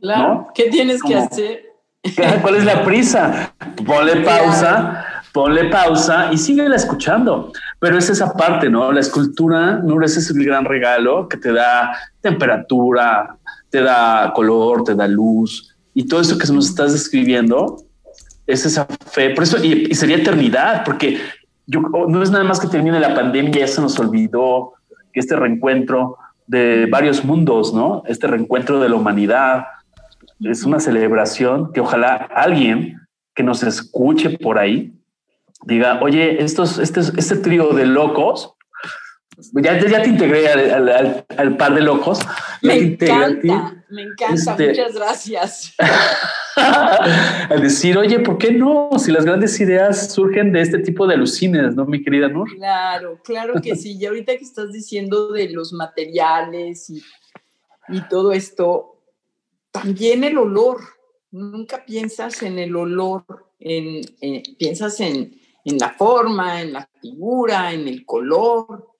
[0.00, 1.64] Claro, ¿qué tienes que hacer?
[2.42, 3.52] ¿Cuál es la prisa?
[3.84, 7.50] Ponle pausa, ponle pausa y síguela escuchando.
[7.80, 8.92] Pero es esa parte, ¿no?
[8.92, 13.36] La escultura, no ese es el gran regalo que te da temperatura,
[13.68, 17.83] te da color, te da luz y todo eso que nos estás describiendo
[18.46, 19.30] es esa fe.
[19.30, 21.18] Por eso, y, sería eternidad, porque
[21.66, 24.74] yo, oh, no es nada más que termine la pandemia, ya se nos olvidó
[25.12, 28.02] que este reencuentro de varios mundos, ¿no?
[28.06, 29.66] Este reencuentro de la humanidad
[30.40, 33.00] es una celebración que ojalá alguien
[33.34, 34.92] que nos escuche por ahí
[35.66, 38.54] diga, oye, estos, este, este trío de locos,
[39.52, 42.20] ya, ya te integré al, par de locos.
[42.62, 45.74] Me encanta, me encanta, este, muchas gracias.
[46.56, 48.90] al decir, oye, ¿por qué no?
[48.98, 52.48] Si las grandes ideas surgen de este tipo de alucines, ¿no, mi querida Nur?
[52.56, 53.96] Claro, claro que sí.
[53.98, 57.02] Y ahorita que estás diciendo de los materiales y,
[58.08, 59.00] todo esto,
[59.70, 60.80] también el olor.
[61.30, 63.24] Nunca piensas en el olor,
[63.58, 64.02] en,
[64.56, 65.34] piensas en,
[65.64, 68.94] en la forma, en la figura, en el color,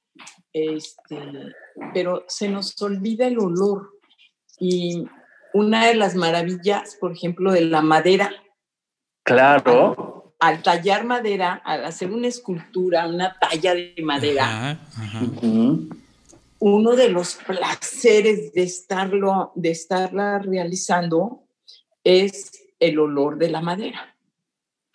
[0.53, 1.19] este,
[1.93, 3.94] pero se nos olvida el olor.
[4.59, 5.07] Y
[5.55, 8.31] una de las maravillas, por ejemplo, de la madera.
[9.23, 10.35] Claro.
[10.41, 14.79] Al, tallar madera, al hacer una escultura, una talla de madera,
[16.59, 21.45] uno de los placeres de, estarlo, de estarla realizando
[22.03, 22.51] es
[22.81, 24.17] el olor de la madera.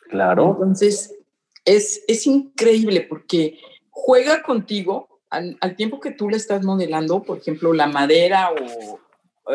[0.10, 0.52] Claro.
[0.52, 1.16] Entonces,
[1.64, 7.38] es, es increíble porque juega contigo al, al, tiempo que tú le estás modelando, por
[7.38, 9.00] ejemplo, la madera o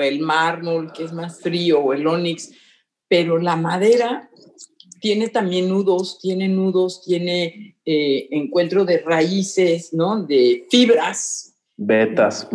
[0.01, 2.53] el mármol, que es más frío, o el onix,
[3.09, 4.30] pero la madera
[5.01, 10.22] tiene también nudos, tiene nudos, tiene eh, encuentro de raíces, ¿no?
[10.22, 11.55] De fibras.
[11.76, 12.49] Betas.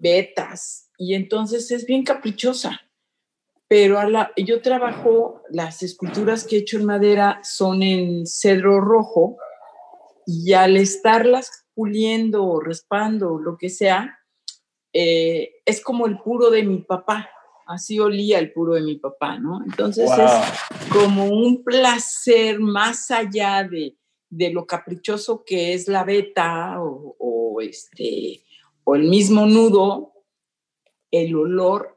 [0.00, 0.90] Betas.
[0.98, 2.80] Y entonces es bien caprichosa.
[3.68, 8.80] Pero a la, yo trabajo, las esculturas que he hecho en madera son en cedro
[8.80, 9.36] rojo
[10.26, 14.18] y al estarlas puliendo, raspando, lo que sea,
[14.94, 17.28] eh, es como el puro de mi papá
[17.66, 19.62] así olía el puro de mi papá, ¿no?
[19.64, 23.96] Entonces es como un placer más allá de,
[24.52, 28.44] lo caprichoso que es la beta o, este,
[28.84, 30.12] o el mismo nudo,
[31.10, 31.96] el olor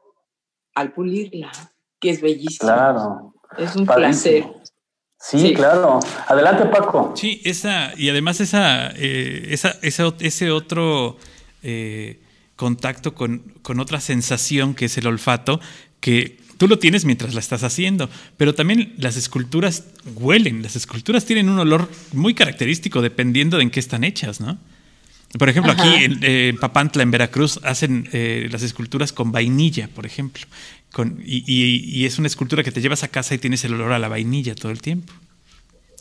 [0.74, 1.50] al pulirla,
[1.98, 2.72] que es bellísimo.
[2.72, 3.34] Claro.
[3.56, 4.44] Es un placer.
[5.20, 5.98] Sí, claro.
[6.28, 7.12] Adelante, Paco.
[7.16, 11.16] Sí, esa, y además esa, eh, esa, ese otro
[11.64, 12.22] eh,
[12.58, 15.60] contacto con, con otra sensación que es el olfato,
[16.00, 19.84] que tú lo tienes mientras la estás haciendo, pero también las esculturas
[20.16, 24.58] huelen, las esculturas tienen un olor muy característico dependiendo de en qué están hechas, ¿no?
[25.38, 30.44] Por ejemplo, aquí en, Papantla, en Veracruz, hacen eh, las esculturas con vainilla, por ejemplo.
[30.90, 33.98] Con, y, es una escultura que te llevas a casa y tienes el olor a
[33.98, 35.12] la vainilla todo el tiempo.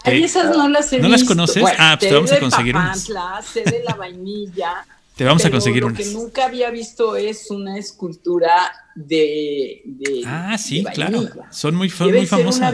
[0.03, 1.62] Ay, esas no las he ¿No las conoces?
[1.78, 4.86] ah, pues te vamos a conseguir Papantla, sé de la vainilla.
[5.18, 5.97] Te vamos a conseguir unas.
[5.97, 9.82] Lo que nunca había visto es una escultura de.
[10.28, 11.28] ah, sí, claro.
[11.49, 12.74] Son muy, muy famosas.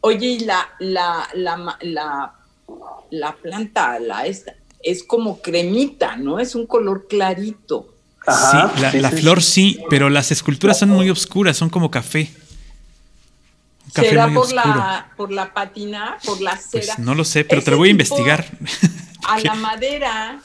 [0.00, 2.34] Oye, y la, la, la, la,
[3.10, 6.40] la planta, la esta, es como cremita, ¿no?
[6.40, 7.94] Es un color clarito.
[8.26, 12.32] sí, la, flor sí, pero las esculturas son muy oscuras, son como café.
[13.92, 16.96] café ¿Será por la, por la patina, por la pues cera?
[16.98, 18.44] no lo sé, pero te lo voy a investigar.
[19.28, 20.42] A la madera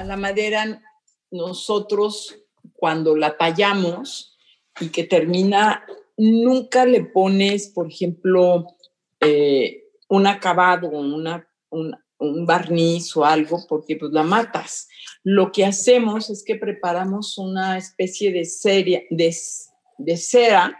[0.00, 0.82] a la madera
[1.30, 2.34] nosotros
[2.72, 4.34] cuando la tallamos
[4.80, 5.84] y que termina,
[6.16, 8.66] nunca le pones, por ejemplo,
[9.20, 11.94] eh, un acabado, una, un,
[12.46, 14.88] barniz o algo, porque pues la matas.
[15.22, 20.76] Lo que hacemos es que preparamos una especie de, serie, de, cera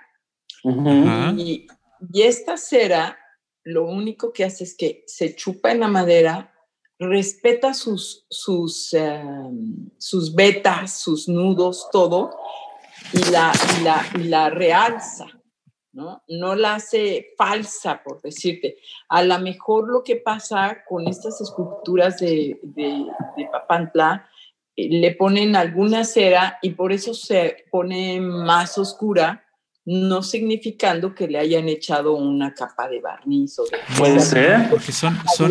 [1.37, 1.67] y,
[2.13, 3.19] y esta cera
[3.65, 6.50] lo único que hace es que se chupa en la madera,
[7.01, 12.31] respeta sus, sus, em, sus vetas, sus nudos, todo,
[13.15, 15.27] y la, la, la realza,
[15.93, 16.23] ¿no?
[16.29, 18.77] No la hace falsa, por decirte.
[19.09, 23.07] A lo mejor lo que pasa con estas esculturas de, de,
[23.51, 24.29] Papantla,
[24.77, 29.47] eh, le ponen alguna cera y por eso se pone más oscura,
[29.87, 33.79] no significando que le hayan echado una capa de barniz o de...
[33.97, 34.69] Puede ser.
[34.69, 35.51] Porque son, son,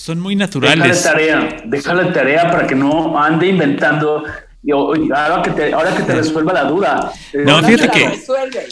[0.00, 1.04] son muy naturales.
[1.04, 4.24] Déjale tarea, déjale tarea para que no ande inventando.
[5.14, 7.12] ahora, que te, ahora que te resuelva la duda.
[7.34, 8.22] No, fíjate que,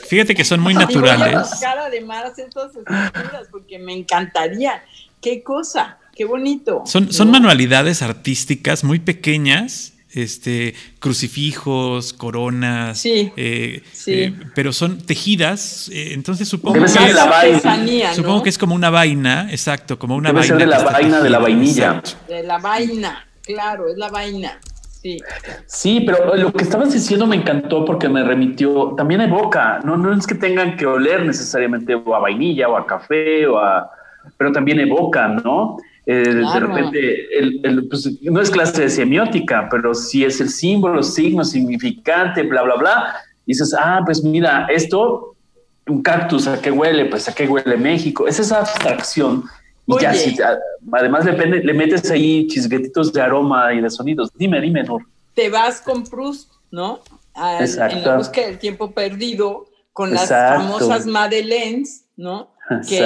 [0.09, 1.35] fíjate que son muy naturales.
[1.35, 4.83] voy a además estas estructuras porque me encantaría.
[5.21, 6.85] Qué cosa, qué bonito.
[6.87, 15.91] Son, son manualidades artísticas muy pequeñas este, crucifijos, coronas, sí, eh, eh, pero son tejidas,
[15.93, 20.57] eh, entonces supongo que, es, supongo que es como una vaina, exacto, como una vaina.
[20.57, 22.03] de la vaina de la vainilla.
[22.27, 24.59] De la vaina, claro, es la vaina.
[25.01, 25.17] Sí.
[25.67, 30.13] sí, pero lo que estabas diciendo me encantó porque me remitió, también evoca, no, no
[30.13, 33.89] es que tengan que oler necesariamente a vainilla o a café o a,
[34.37, 35.77] pero también evoca, ¿no?
[36.11, 41.03] Eh, de repente, el, pues, no es clase de semiótica, pero si es el símbolo,
[41.03, 43.17] signo, significante, bla, bla, bla.
[43.45, 45.37] dices, ah, pues mira, esto,
[45.87, 47.05] un cactus, ¿a qué huele?
[47.05, 48.27] Pues a qué huele México.
[48.27, 49.45] Es esa abstracción.
[49.87, 50.35] Y ya, si,
[50.93, 54.31] además le, le, metes ahí chisguetitos de aroma y de sonidos.
[54.35, 55.03] Dime, dime, Nur.
[55.35, 57.01] Te vas con Proust, ¿no?
[57.37, 62.49] En la búsqueda del tiempo perdido, con las famosas Madeleines, ¿no?
[62.89, 62.99] que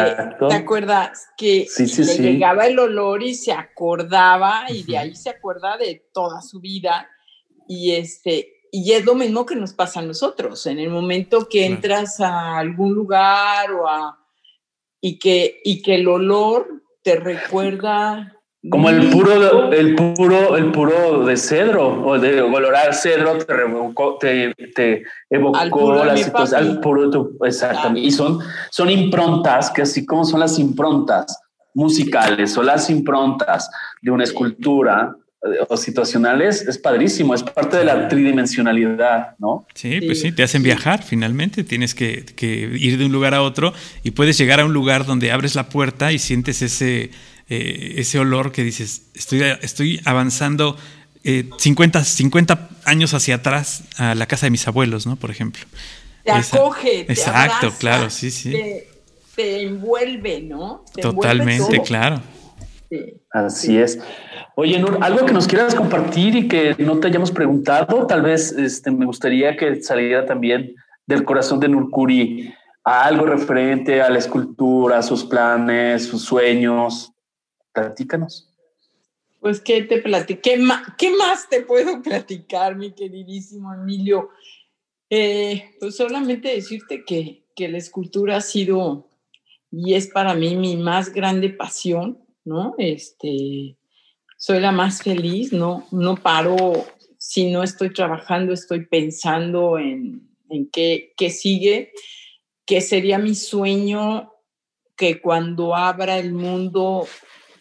[0.49, 5.77] te acuerdas que le llegaba el olor y se acordaba y de ahí se acuerda
[5.77, 7.09] de toda su vida
[7.69, 10.67] y este y es lo mismo que nos pasa a nosotros.
[10.67, 14.19] En el momento que entras a algún lugar o a
[15.01, 21.25] y que y que el olor te recuerda como el puro, el puro, el puro
[21.25, 27.11] de cedro, o de olorar cedro te, revocó, te, te evocó la situación, al puro
[27.11, 28.01] tu, exactamente.
[28.01, 28.39] Y son,
[28.71, 31.41] son improntas, que así como son las improntas
[31.75, 33.69] musicales o las improntas
[34.01, 39.67] de una escultura eh, o situacionales, es padrísimo, es parte de la tridimensionalidad, ¿no?
[39.75, 42.47] Sí, pues sí, te hacen viajar finalmente, tienes que, que
[42.79, 43.73] ir de un lugar a otro
[44.05, 47.11] y puedes llegar a un lugar donde abres la puerta y sientes ese
[47.55, 50.77] eh, ese olor que dices, estoy, estoy avanzando
[51.23, 55.17] 50, eh, 50 años hacia atrás a la casa de mis abuelos, ¿no?
[55.17, 55.63] Por ejemplo.
[56.25, 58.55] Te acoge, Exacto, claro, sí, sí.
[59.35, 60.85] te envuelve, ¿no?
[61.01, 62.23] Totalmente, claro.
[63.31, 63.99] Así es.
[64.55, 68.53] Oye, Nur, algo que nos quieras compartir y que no te hayamos preguntado, tal vez
[68.53, 70.75] este, me gustaría que saliera también
[71.07, 72.55] del corazón de Nurkuri
[72.85, 77.12] algo referente a la escultura, a sus planes, sus sueños.
[77.73, 78.49] Platícanos.
[79.41, 80.63] Pues, ¿qué te platiqué?
[80.99, 84.31] ¿Qué más te puedo platicar, mi queridísimo Emilio?
[85.11, 89.09] Eh, pues solamente decirte que, que la escultura ha sido
[89.71, 92.75] y es para mí mi más grande pasión, ¿no?
[92.79, 93.77] Este,
[94.37, 96.87] soy la más feliz, no, no paro,
[97.19, 101.93] si no estoy trabajando, estoy pensando en, en qué, qué sigue,
[102.67, 104.33] que sería mi sueño
[104.97, 107.07] que cuando abra el mundo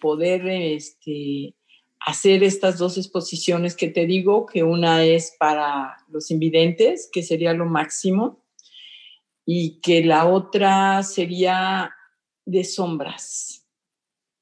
[0.01, 1.55] poder este,
[2.05, 7.53] hacer estas dos exposiciones que te digo, que una es para los invidentes, que sería
[7.53, 8.43] lo máximo,
[9.45, 11.91] y que la otra sería
[12.45, 13.67] de sombras.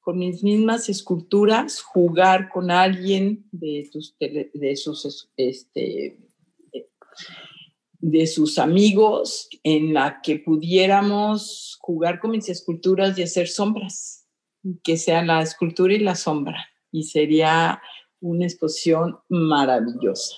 [0.00, 6.18] Con mis mismas esculturas, jugar con alguien de, tus, de, sus, este,
[7.98, 14.19] de sus amigos, en la que pudiéramos jugar con mis esculturas y hacer sombras,
[14.82, 17.80] que sea la escultura y la sombra y sería
[18.20, 20.36] una exposición maravillosa.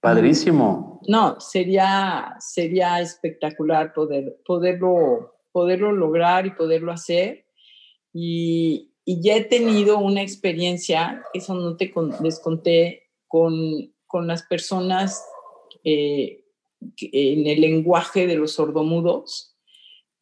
[0.00, 1.00] Padrísimo.
[1.08, 7.46] No, sería, sería espectacular poder, poderlo, poderlo lograr y poderlo hacer.
[8.12, 11.92] Y, ya he tenido una experiencia, eso no te
[12.22, 15.24] les conté, con, con las personas
[15.82, 16.44] eh,
[17.00, 19.56] en el lenguaje de los sordomudos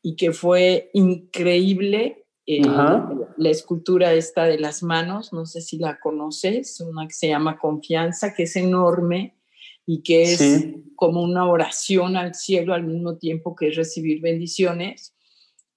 [0.02, 6.00] y que fue increíble eh, la escultura esta de las manos, no sé si la
[6.00, 9.36] conoces, una que se llama Confianza, que es enorme
[9.84, 10.64] y que es
[10.96, 15.14] como una oración al cielo al mismo tiempo que es recibir bendiciones.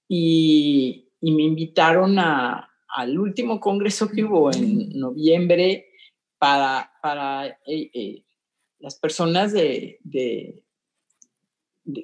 [0.08, 5.88] Y, me invitaron a, al último congreso que hubo en noviembre
[6.40, 8.24] para, para eh, eh,
[8.80, 10.00] las personas de,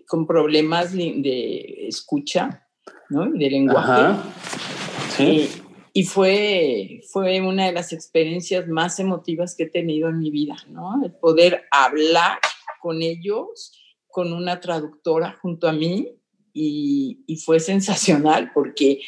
[0.08, 2.67] con problemas de, escucha
[3.10, 3.36] ¿no?
[3.36, 4.20] y de lenguaje.
[5.20, 5.50] Eh,
[5.94, 10.56] y fue, fue una de las experiencias más emotivas que he tenido en mi vida,
[10.70, 11.04] ¿no?
[11.04, 12.38] El poder hablar
[12.82, 13.74] con ellos,
[14.08, 16.10] con una traductora junto a mí,
[16.54, 19.02] y, y fue sensacional porque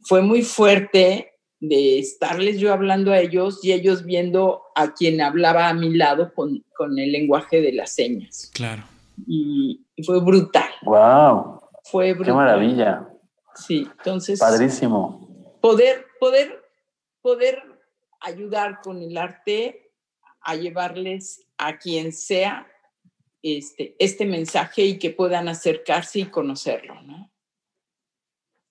[0.00, 1.30] fue muy fuerte
[1.60, 6.32] de estarles yo hablando a ellos y ellos viendo a quien hablaba a mi lado
[6.34, 8.50] con, con el lenguaje de las señas.
[8.54, 8.82] Claro.
[9.26, 10.70] Y, y, fue brutal.
[10.82, 11.60] ¡Wow!
[11.84, 12.32] Fue brutal.
[12.32, 13.08] ¡Qué maravilla!
[13.54, 14.38] Sí, entonces.
[14.38, 16.62] Padrísimo poder, poder,
[17.22, 17.62] poder
[18.20, 19.92] ayudar con el arte
[20.42, 22.66] a llevarles a quien sea
[23.42, 27.30] este, este mensaje y que puedan acercarse y conocerlo, ¿no?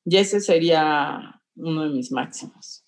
[0.06, 2.84] Y ese sería uno de mis máximos.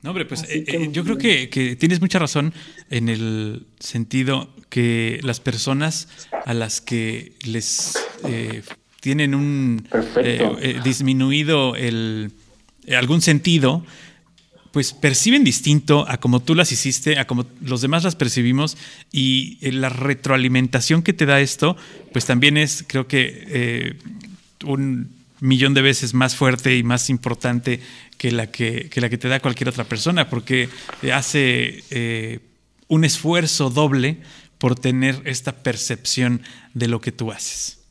[0.00, 2.52] No, hombre, pues eh, eh, yo creo que, tienes mucha razón
[2.90, 6.08] en el sentido que las personas
[6.44, 8.62] a las que les eh,
[9.02, 9.88] tienen un
[10.84, 12.30] disminuido el,
[12.86, 13.84] eh, algún sentido,
[14.70, 18.78] pues perciben distinto a como tú las hiciste, a como los demás las percibimos
[19.10, 21.76] y eh, la retroalimentación que te da esto,
[22.12, 23.94] pues también es, creo que, eh,
[24.64, 25.10] un
[25.40, 27.80] millón de veces más fuerte y más importante
[28.18, 30.68] que la que, la que te da cualquier otra persona, porque
[31.12, 32.40] hace
[32.86, 34.18] un esfuerzo doble
[34.58, 36.40] por tener esta percepción
[36.72, 37.81] de lo que tú haces.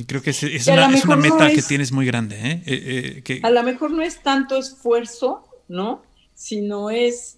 [0.00, 2.36] Y creo que es, una, meta que tienes muy grande.
[2.36, 2.62] ¿eh?
[2.64, 6.02] Eh, eh, a lo mejor no es tanto esfuerzo, ¿no?
[6.34, 7.36] Sino es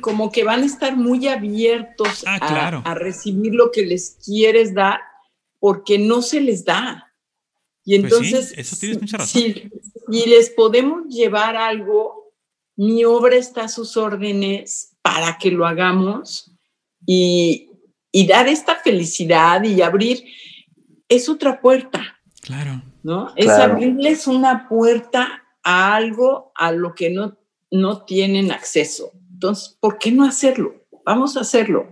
[0.00, 5.00] como que van a estar muy abiertos ah, a, recibir lo que les quieres dar
[5.60, 7.12] porque no se les da.
[7.84, 9.42] Y pues entonces, eso tienes mucha razón.
[9.42, 9.70] Si,
[10.08, 12.32] les podemos llevar algo,
[12.76, 16.50] mi obra está a sus órdenes para que lo hagamos
[17.04, 17.68] y,
[18.10, 20.24] y dar esta felicidad y abrir
[21.08, 22.20] es otra puerta.
[22.42, 22.82] Claro.
[23.02, 23.32] ¿No?
[23.36, 27.36] Es abrirles una puerta a algo a lo que no,
[27.70, 29.12] no tienen acceso.
[29.32, 30.86] Entonces, ¿por qué no hacerlo?
[31.04, 31.90] Vamos a hacerlo.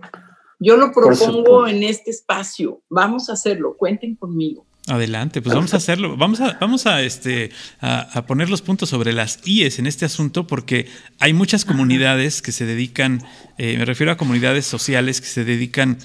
[0.59, 2.81] Yo lo propongo en este espacio.
[2.89, 3.75] Vamos a hacerlo.
[3.77, 4.65] Cuenten conmigo.
[4.87, 6.17] Adelante, pues vamos a hacerlo.
[6.17, 10.45] Vamos a, vamos a, este, a, poner los puntos sobre las IES en este asunto
[10.45, 10.87] porque
[11.19, 13.23] hay muchas comunidades que se dedican,
[13.57, 15.99] eh, me refiero a comunidades sociales que se dedican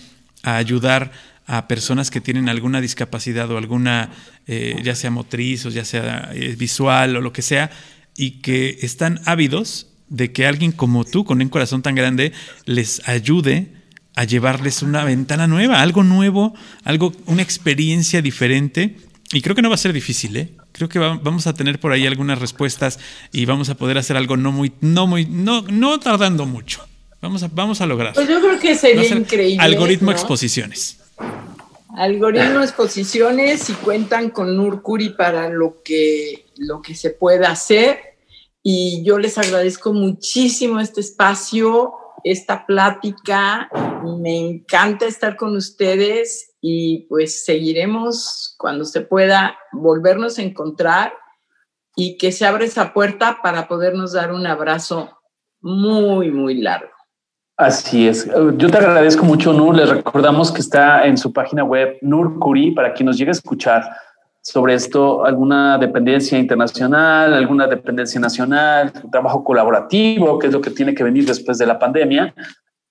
[0.45, 1.11] a ayudar
[1.49, 4.11] a personas que tienen alguna discapacidad o alguna,
[4.47, 7.71] eh, ya sea motriz o ya sea eh, visual o lo que sea,
[8.15, 12.33] y que están ávidos de que alguien como tú, con un corazón tan grande,
[12.67, 13.73] les ayude
[14.15, 16.55] a llevarles una ventana nueva, algo nuevo,
[16.85, 18.97] algo, una experiencia diferente
[19.33, 20.51] Y creo que no va a ser difícil, ¿eh?
[20.73, 22.99] Creo que vamos a tener por ahí algunas respuestas
[23.33, 26.87] y vamos a poder hacer algo no muy, no muy, no, no tardando mucho.
[27.23, 28.15] Vamos a, vamos a lograr.
[28.15, 29.65] Pues yo creo que sería increíble.
[29.65, 30.99] Algoritmo exposiciones.
[31.97, 37.99] Algoritmo exposiciones y cuentan con Nurcuri para lo que, lo que se pueda hacer.
[38.63, 43.69] Y yo les agradezco muchísimo este espacio, esta plática.
[44.21, 51.15] Me encanta estar con ustedes y pues seguiremos cuando se pueda volvernos a encontrar
[51.97, 55.19] y que se abra esa puerta para podernos dar un abrazo
[55.61, 56.98] muy, muy largo.
[57.59, 58.25] Así es.
[58.57, 59.75] Yo te agradezco mucho, Nur.
[59.75, 63.33] Les recordamos que está en su página web Nur Curi para quien nos llegue a
[63.33, 63.83] escuchar
[64.41, 70.95] sobre esto, alguna dependencia internacional, alguna dependencia nacional, trabajo colaborativo, que es lo que tiene
[70.95, 72.33] que venir después de la pandemia.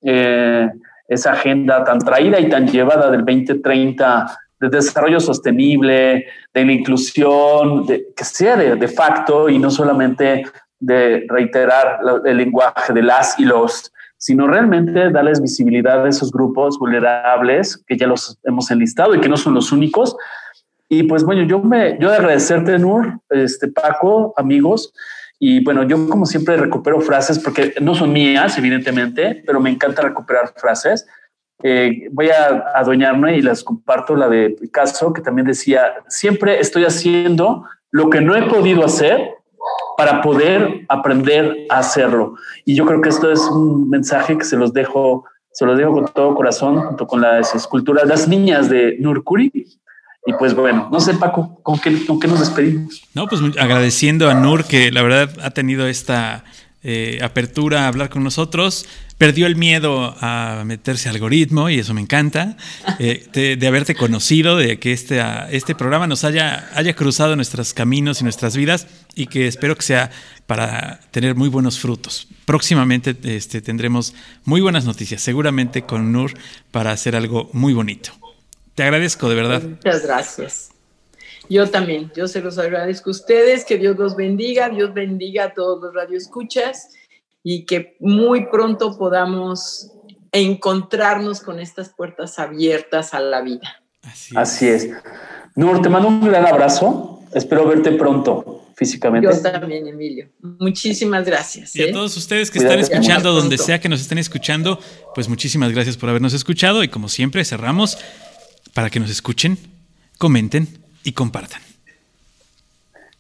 [0.02, 0.70] Eh,
[1.08, 7.88] esa agenda tan traída y tan llevada del 2030 de desarrollo sostenible, de la inclusión,
[7.88, 10.44] que sea de, de facto y no solamente
[10.78, 16.80] de reiterar el lenguaje de las y los sino realmente darles visibilidad a esos grupos
[16.80, 20.16] vulnerables que ya los hemos enlistado y que no son los únicos.
[20.90, 24.94] Y pues bueno, yo me, yo de agradecerte, Nur, este Paco, amigos,
[25.40, 30.02] y bueno, yo como siempre recupero frases porque no son mías, evidentemente, pero me encanta
[30.02, 31.06] recuperar frases.
[31.64, 36.86] Eh, voy a adueñarme y las comparto la de Picasso, que también decía, siempre estoy
[36.86, 39.37] haciendo lo que no he podido hacer
[39.98, 42.36] para poder aprender a hacerlo.
[42.66, 45.92] Y yo creo que esto es un mensaje que se los dejo, se los dejo
[45.92, 49.52] con todo corazón, junto con las esculturas, las niñas de Nurkuri.
[50.26, 53.02] Y pues bueno, no sé, Paco, ¿con qué, con qué nos despedimos?
[53.16, 56.44] No, pues agradeciendo a Nur que la verdad ha tenido esta
[56.90, 58.86] eh, apertura a hablar con nosotros.
[59.18, 62.56] Perdió el miedo a meterse algoritmo y eso me encanta.
[62.98, 68.22] Eh, de, haberte conocido, de que este, este programa nos haya, haya cruzado nuestros caminos
[68.22, 70.12] y nuestras vidas y que espero que sea
[70.46, 72.30] para tener muy buenos frutos.
[72.46, 74.14] Próximamente este, tendremos
[74.46, 76.36] muy buenas noticias, seguramente con Nur,
[76.72, 78.12] para hacer algo muy bonito.
[78.76, 79.62] Te agradezco, de verdad.
[79.62, 80.70] Muchas gracias.
[81.50, 85.54] Yo también, yo se los agradezco a ustedes, que Dios los bendiga, Dios bendiga a
[85.54, 86.90] todos los radioescuchas
[87.44, 89.92] y que muy pronto podamos
[90.32, 93.82] encontrarnos con estas puertas abiertas a la vida.
[94.36, 94.90] Así es.
[95.56, 97.22] Nur, te mando un gran abrazo.
[97.34, 99.28] Espero verte pronto físicamente.
[99.28, 100.30] Yo también, Emilio.
[100.60, 101.76] Muchísimas gracias.
[101.76, 101.92] Y a ¿eh?
[101.92, 104.80] todos ustedes que están escuchando, donde sea que nos estén escuchando,
[105.16, 107.98] pues muchísimas gracias por habernos escuchado y como siempre cerramos
[108.74, 109.58] para que nos escuchen,
[110.18, 110.68] comenten
[111.08, 111.62] y compartan.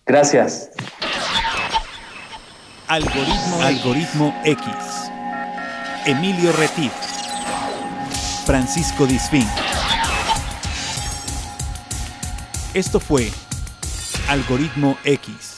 [0.05, 0.71] Gracias.
[2.85, 4.67] Algoritmo, Algoritmo X.
[6.05, 6.91] Emilio Retif.
[8.45, 9.47] Francisco Disfín.
[12.73, 13.31] Esto fue
[14.27, 15.56] Algoritmo X.